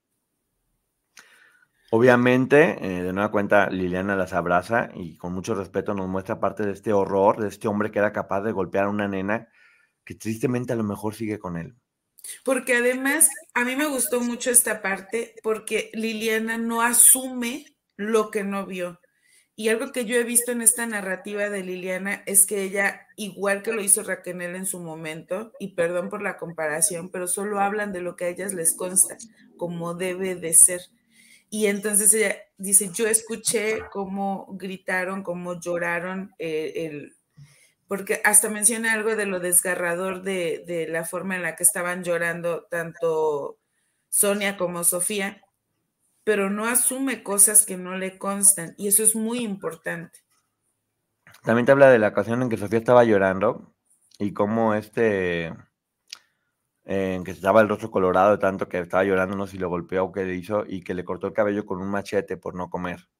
[1.91, 6.65] Obviamente, eh, de nueva cuenta, Liliana las abraza y con mucho respeto nos muestra parte
[6.67, 9.49] de este horror, de este hombre que era capaz de golpear a una nena
[10.05, 11.75] que tristemente a lo mejor sigue con él.
[12.45, 17.65] Porque además, a mí me gustó mucho esta parte porque Liliana no asume
[17.97, 19.01] lo que no vio.
[19.57, 23.63] Y algo que yo he visto en esta narrativa de Liliana es que ella, igual
[23.63, 27.93] que lo hizo Raquel en su momento, y perdón por la comparación, pero solo hablan
[27.93, 29.17] de lo que a ellas les consta,
[29.57, 30.83] como debe de ser
[31.51, 37.17] y entonces ella dice, yo escuché cómo gritaron, cómo lloraron, eh, el,
[37.87, 42.05] porque hasta menciona algo de lo desgarrador de, de, la forma en la que estaban
[42.05, 43.59] llorando tanto
[44.11, 45.43] Sonia como Sofía,
[46.25, 50.21] pero no asume cosas que no le constan y eso es muy importante.
[51.43, 53.75] También te habla de la ocasión en que Sofía estaba llorando
[54.19, 55.55] y cómo este,
[56.91, 59.69] en que estaba el rostro colorado de tanto que estaba llorando, no sé si lo
[59.69, 62.55] golpeó o qué le hizo, y que le cortó el cabello con un machete por
[62.55, 63.11] no comer.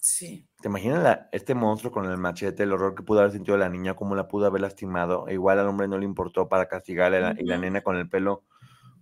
[0.00, 0.48] Sí.
[0.60, 3.94] ¿Te imaginas este monstruo con el machete, el horror que pudo haber sentido la niña,
[3.94, 5.28] cómo la pudo haber lastimado?
[5.28, 8.42] E igual al hombre no le importó para castigarle, y la nena con el pelo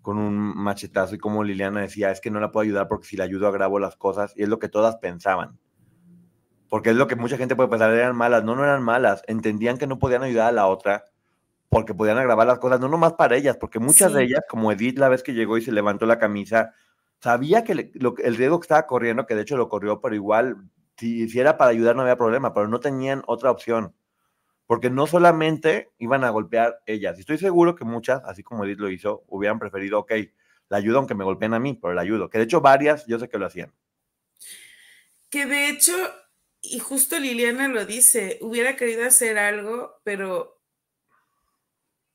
[0.02, 3.16] con un machetazo, y como Liliana decía, es que no la puedo ayudar porque si
[3.16, 5.58] la ayudo agravo las cosas, y es lo que todas pensaban
[6.68, 9.76] porque es lo que mucha gente puede pensar, eran malas, no, no eran malas, entendían
[9.76, 11.04] que no podían ayudar a la otra
[11.72, 14.98] porque podían agravar las cosas, no nomás para ellas, porque muchas de ellas, como Edith
[14.98, 16.74] la vez que llegó y se levantó la camisa,
[17.18, 20.68] sabía que el riesgo que estaba corriendo, que de hecho lo corrió, pero igual,
[20.98, 23.94] si hiciera para ayudar no había problema, pero no tenían otra opción,
[24.66, 28.78] porque no solamente iban a golpear ellas, y estoy seguro que muchas, así como Edith
[28.78, 30.12] lo hizo, hubieran preferido, ok,
[30.68, 33.18] la ayudo aunque me golpeen a mí, pero la ayudo, que de hecho varias yo
[33.18, 33.72] sé que lo hacían.
[35.30, 35.94] Que de hecho
[36.60, 40.61] y justo Liliana lo dice, hubiera querido hacer algo, pero...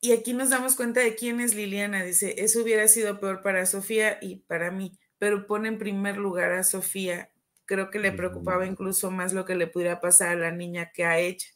[0.00, 2.04] Y aquí nos damos cuenta de quién es Liliana.
[2.04, 6.52] Dice, eso hubiera sido peor para Sofía y para mí, pero pone en primer lugar
[6.52, 7.30] a Sofía.
[7.64, 11.04] Creo que le preocupaba incluso más lo que le pudiera pasar a la niña que
[11.04, 11.46] a ella.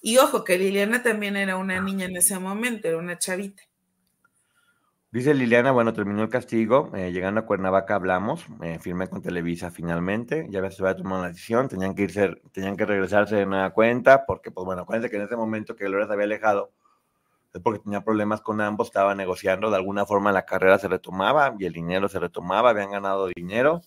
[0.00, 3.62] Y ojo, que Liliana también era una niña en ese momento, era una chavita.
[5.10, 9.70] Dice Liliana, bueno, terminó el castigo, eh, llegando a Cuernavaca hablamos, eh, firmé con Televisa
[9.70, 13.70] finalmente, ya se había tomado la decisión, tenían que irse, tenían que regresarse de nueva
[13.70, 16.72] cuenta, porque pues bueno, acuérdense que en ese momento que Gloria se había alejado,
[17.54, 21.54] es porque tenía problemas con ambos, estaba negociando, de alguna forma la carrera se retomaba
[21.56, 23.80] y el dinero se retomaba, habían ganado dinero.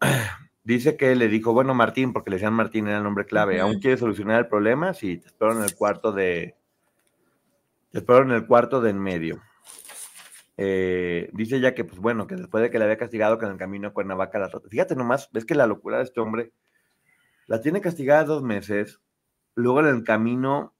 [0.64, 3.80] Dice que le dijo, bueno, Martín, porque le decían Martín, era el nombre clave, ¿aún
[3.80, 4.92] quieres solucionar el problema?
[4.92, 6.56] Sí, te espero en el cuarto de,
[7.90, 9.40] te espero en el cuarto de en medio.
[10.56, 13.56] Eh, dice ya que, pues bueno, que después de que le había castigado con el
[13.56, 16.52] camino a Cuernavaca la Fíjate nomás, ves que la locura de este hombre
[17.46, 19.00] la tiene castigada dos meses,
[19.54, 20.74] luego en el camino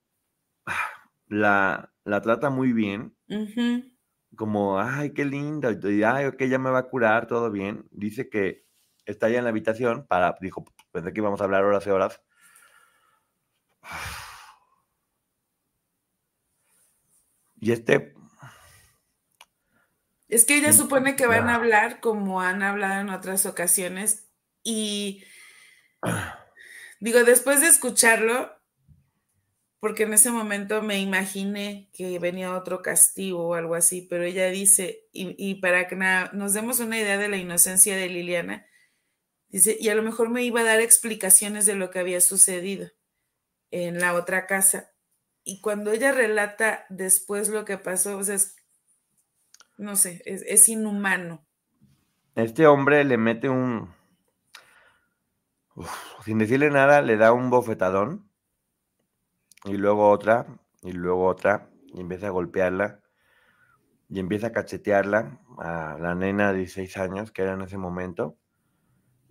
[1.27, 3.15] la, la trata muy bien,
[4.35, 7.87] como, ay, qué linda, y, ay, ok, ya me va a curar, todo bien.
[7.91, 8.65] Dice que
[9.05, 12.21] está ya en la habitación, para, dijo, pensé que íbamos a hablar horas y horas.
[17.59, 18.13] Y este
[20.33, 24.31] es que ella supone que van a hablar como han hablado en otras ocasiones
[24.63, 25.23] y
[26.99, 28.51] digo, después de escucharlo,
[29.83, 34.47] porque en ese momento me imaginé que venía otro castigo o algo así, pero ella
[34.47, 35.97] dice, y, para que
[36.31, 38.65] nos demos una idea de la inocencia de Liliana,
[39.49, 42.91] dice, y a lo mejor me iba a dar explicaciones de lo que había sucedido
[43.71, 44.93] en la otra casa.
[45.43, 48.37] Y cuando ella relata después lo que pasó, o sea,
[49.75, 51.45] no sé, es, inhumano.
[52.35, 53.93] Este hombre le mete un,
[56.23, 58.31] sin decirle nada, le da un bofetadón
[59.65, 60.45] y luego otra
[60.81, 62.99] y luego otra y empieza a golpearla
[64.09, 68.37] y empieza a cachetearla a la nena de 16 años que era en ese momento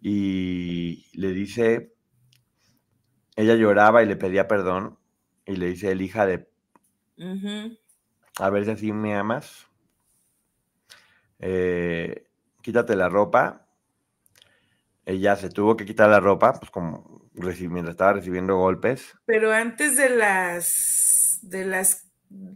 [0.00, 1.94] y le dice,
[3.36, 4.98] ella lloraba y le pedía perdón
[5.46, 6.48] y le dice, el hija de,
[8.38, 9.68] a ver si así me amas
[11.42, 12.28] eh,
[12.62, 13.66] quítate la ropa.
[15.04, 19.14] Ella se tuvo que quitar la ropa, pues como mientras estaba recibiendo golpes.
[19.24, 22.10] Pero antes de las, de las,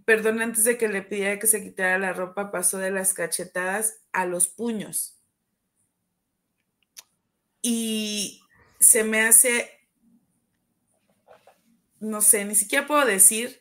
[0.05, 4.03] perdón, antes de que le pidiera que se quitara la ropa, pasó de las cachetadas
[4.13, 5.19] a los puños.
[7.63, 8.43] Y
[8.79, 9.71] se me hace,
[12.01, 13.61] no sé, ni siquiera puedo decir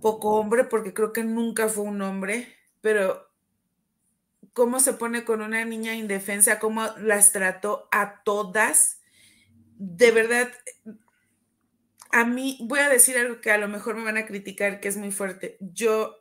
[0.00, 3.26] poco hombre, porque creo que nunca fue un hombre, pero
[4.52, 8.95] cómo se pone con una niña indefensa, cómo las trató a todas.
[9.78, 10.50] De verdad,
[12.10, 14.88] a mí voy a decir algo que a lo mejor me van a criticar, que
[14.88, 15.58] es muy fuerte.
[15.60, 16.16] Yo,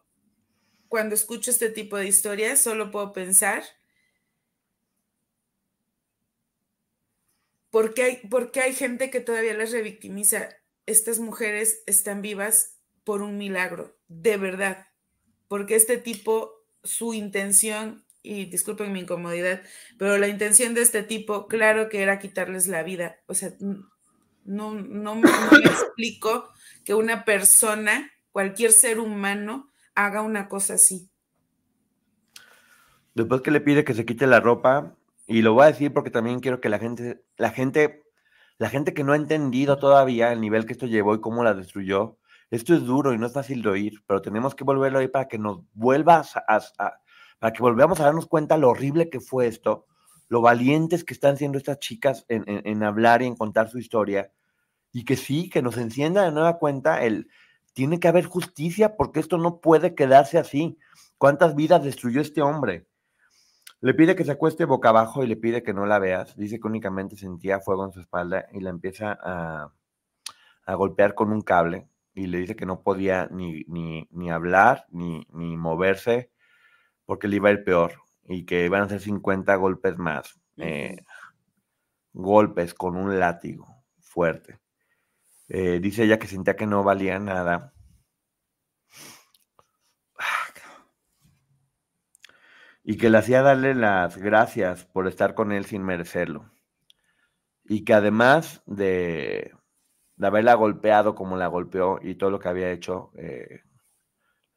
[0.90, 3.64] cuando escucho este tipo de historias, solo puedo pensar,
[7.70, 8.22] ¿por qué hay,
[8.62, 10.50] hay gente que todavía las revictimiza?
[10.86, 14.88] Estas mujeres están vivas por un milagro, de verdad,
[15.48, 16.52] porque este tipo,
[16.84, 19.62] su intención y disculpen mi incomodidad,
[19.98, 23.18] pero la intención de este tipo, claro que era quitarles la vida.
[23.28, 23.52] O sea,
[24.44, 25.30] no, no, me,
[25.64, 26.50] explico
[26.84, 31.10] que una persona, cualquier ser humano, haga una cosa así.
[33.14, 34.96] Después que le pide que se quite la ropa,
[35.28, 38.04] y lo voy a decir porque también quiero que la gente, la gente,
[38.58, 41.54] la gente que no ha entendido todavía el nivel que esto llevó y cómo la
[41.54, 42.18] destruyó,
[42.52, 45.12] esto es duro y no es fácil de oír, pero tenemos que volverlo a oír
[45.12, 46.94] para que nos vuelva a,
[47.40, 49.86] para que volvamos a darnos cuenta lo horrible que fue esto,
[50.28, 54.32] lo valientes que están siendo estas chicas en, hablar y en contar su historia.
[54.92, 57.30] Y que sí, que nos encienda de nueva cuenta el,
[57.74, 60.78] tiene que haber justicia porque esto no puede quedarse así.
[61.18, 62.88] ¿Cuántas vidas destruyó este hombre?
[63.82, 66.36] Le pide que se acueste boca abajo y le pide que no la veas.
[66.36, 69.72] Dice que únicamente sentía fuego en su espalda y la empieza a,
[70.66, 74.86] a golpear con un cable y le dice que no podía ni, ni, ni hablar
[74.90, 76.32] ni, ni, moverse
[77.06, 77.94] porque le iba a ir peor
[78.28, 80.40] y que iban a ser 50 golpes más.
[80.58, 80.98] Eh,
[82.14, 84.60] golpes con un látigo fuerte.
[85.50, 87.74] Eh, dice ella que sentía que no valía nada.
[92.84, 96.52] Y que le hacía darle las gracias por estar con él sin merecerlo.
[97.64, 99.56] Y que además de
[100.18, 103.62] de haberla golpeado como la golpeó y todo lo que había hecho, eh,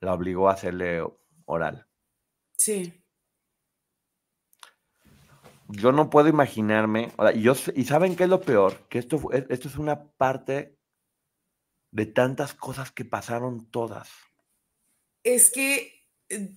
[0.00, 1.02] la obligó a hacerle
[1.44, 1.87] oral.
[2.58, 2.92] Sí.
[5.68, 9.68] Yo no puedo imaginarme, y, yo, y saben qué es lo peor, que esto, esto
[9.68, 10.78] es una parte
[11.90, 14.10] de tantas cosas que pasaron todas.
[15.22, 16.50] Es que eh,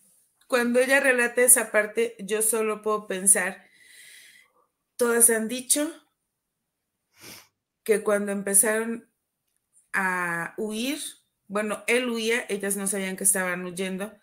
[0.48, 3.66] cuando ella relata esa parte, yo solo puedo pensar,
[4.96, 5.92] todas han dicho,
[7.84, 9.10] que cuando empezaron
[9.92, 11.00] a huir,
[11.48, 14.14] bueno, él huía, ellas no sabían que estaban huyendo,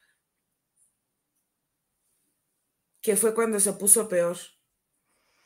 [3.08, 4.36] que fue cuando se puso peor.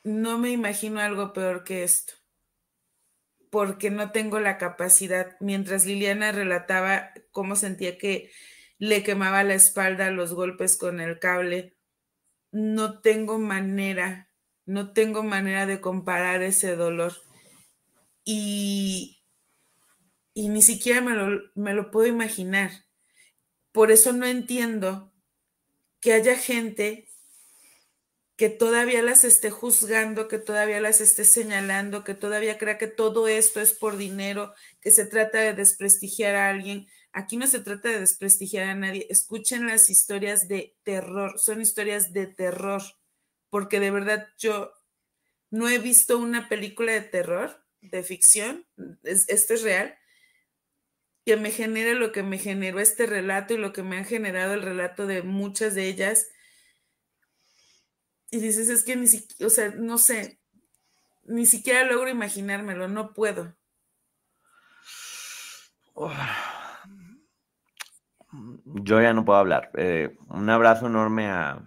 [0.03, 2.13] No me imagino algo peor que esto,
[3.49, 5.37] porque no tengo la capacidad.
[5.39, 8.29] Mientras Liliana relataba cómo sentía que
[8.79, 11.77] le quemaba la espalda los golpes con el cable,
[12.51, 14.29] no tengo manera,
[14.65, 17.13] no tengo manera de comparar ese dolor
[18.25, 19.23] y,
[20.35, 22.71] ni siquiera me lo puedo imaginar.
[23.71, 25.13] Por eso no entiendo
[26.01, 27.07] que haya gente
[28.35, 33.27] que todavía las esté juzgando, que todavía las esté señalando, que todavía crea que todo
[33.27, 36.87] esto es por dinero, que se trata de desprestigiar a alguien.
[37.11, 39.05] Aquí no se trata de desprestigiar a nadie.
[39.09, 42.81] Escuchen las historias de terror, son historias de terror,
[43.49, 44.73] porque de verdad yo
[45.51, 48.65] no he visto una película de terror de ficción,
[49.03, 49.95] esto es real,
[51.25, 54.53] que me genere lo que me generó este relato y lo que me ha generado
[54.55, 56.27] el relato de muchas de ellas.
[58.33, 60.39] Y dices, es que ni siquiera, o sea, no sé,
[61.25, 63.55] ni siquiera logro imaginármelo, no puedo.
[68.65, 69.69] Yo ya no puedo hablar.
[69.75, 71.63] Eh, un abrazo enorme a,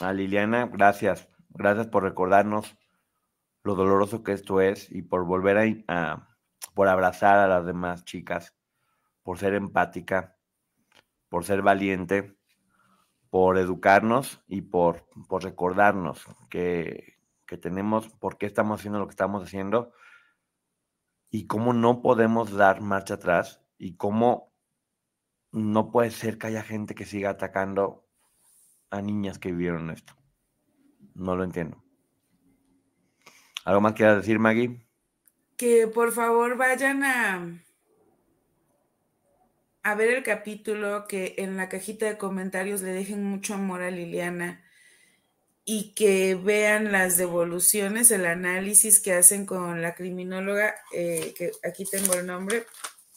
[0.00, 0.68] a Liliana.
[0.68, 1.28] Gracias.
[1.48, 2.76] Gracias por recordarnos
[3.64, 6.36] lo doloroso que esto es y por volver a,
[6.72, 8.54] por abrazar a las demás chicas,
[9.24, 10.36] por ser empática,
[11.28, 12.37] por ser valiente,
[13.30, 19.12] por educarnos y por, por recordarnos que, que tenemos, por qué estamos haciendo lo que
[19.12, 19.92] estamos haciendo
[21.30, 24.52] y cómo no podemos dar marcha atrás y cómo
[25.52, 28.06] no puede ser que haya gente que siga atacando
[28.90, 30.14] a niñas que vivieron esto.
[31.14, 31.82] No lo entiendo.
[33.64, 34.86] ¿Algo más quieras decir, Maggie?
[35.56, 37.62] Que por favor vayan a,
[39.90, 43.90] a ver el capítulo, que en la cajita de comentarios le dejen mucho amor a
[43.90, 44.62] Liliana
[45.64, 51.86] y que vean las devoluciones, el análisis que hacen con la criminóloga, eh, que aquí
[51.86, 52.66] tengo el nombre.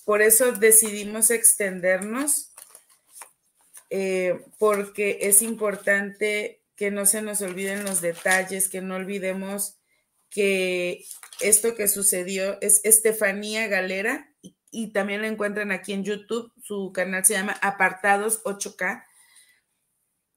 [0.05, 2.53] Por eso decidimos extendernos,
[3.89, 9.75] eh, porque es importante que no se nos olviden los detalles, que no olvidemos
[10.29, 11.03] que
[11.41, 14.55] esto que sucedió es Estefanía Galera y,
[14.93, 16.51] también la encuentran aquí en YouTube.
[16.61, 19.03] Su canal se llama Apartados 8K.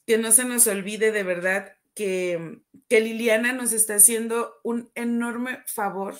[0.06, 5.62] Que no se nos olvide de verdad que, que Liliana nos está haciendo un enorme
[5.66, 6.16] favor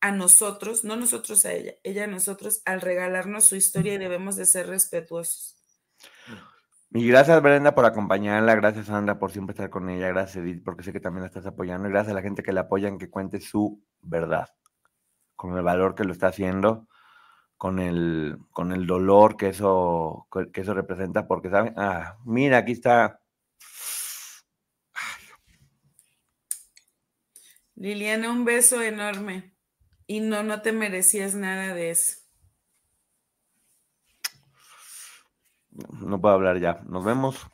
[0.00, 4.36] a nosotros, no nosotros a ella, ella a nosotros al regalarnos su historia y debemos
[4.36, 5.56] de ser respetuosos.
[6.90, 10.82] Y gracias Brenda por acompañarla, gracias Sandra por siempre estar con ella, gracias Edith porque
[10.82, 12.98] sé que también la estás apoyando y gracias a la gente que la apoya en
[12.98, 14.48] que cuente su verdad,
[15.36, 16.88] con el valor que lo está haciendo,
[17.58, 22.72] con el, con el dolor que eso, que eso representa, porque saben, ah, mira, aquí
[22.72, 23.20] está.
[27.74, 29.54] Liliana, un beso enorme.
[30.06, 32.14] Y no, no te merecías nada de eso.
[36.00, 36.80] no puedo hablar ya.
[36.88, 37.46] Nos vemos.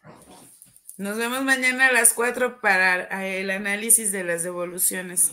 [0.96, 5.32] Nos vemos mañana a las 4 para el análisis de las devoluciones.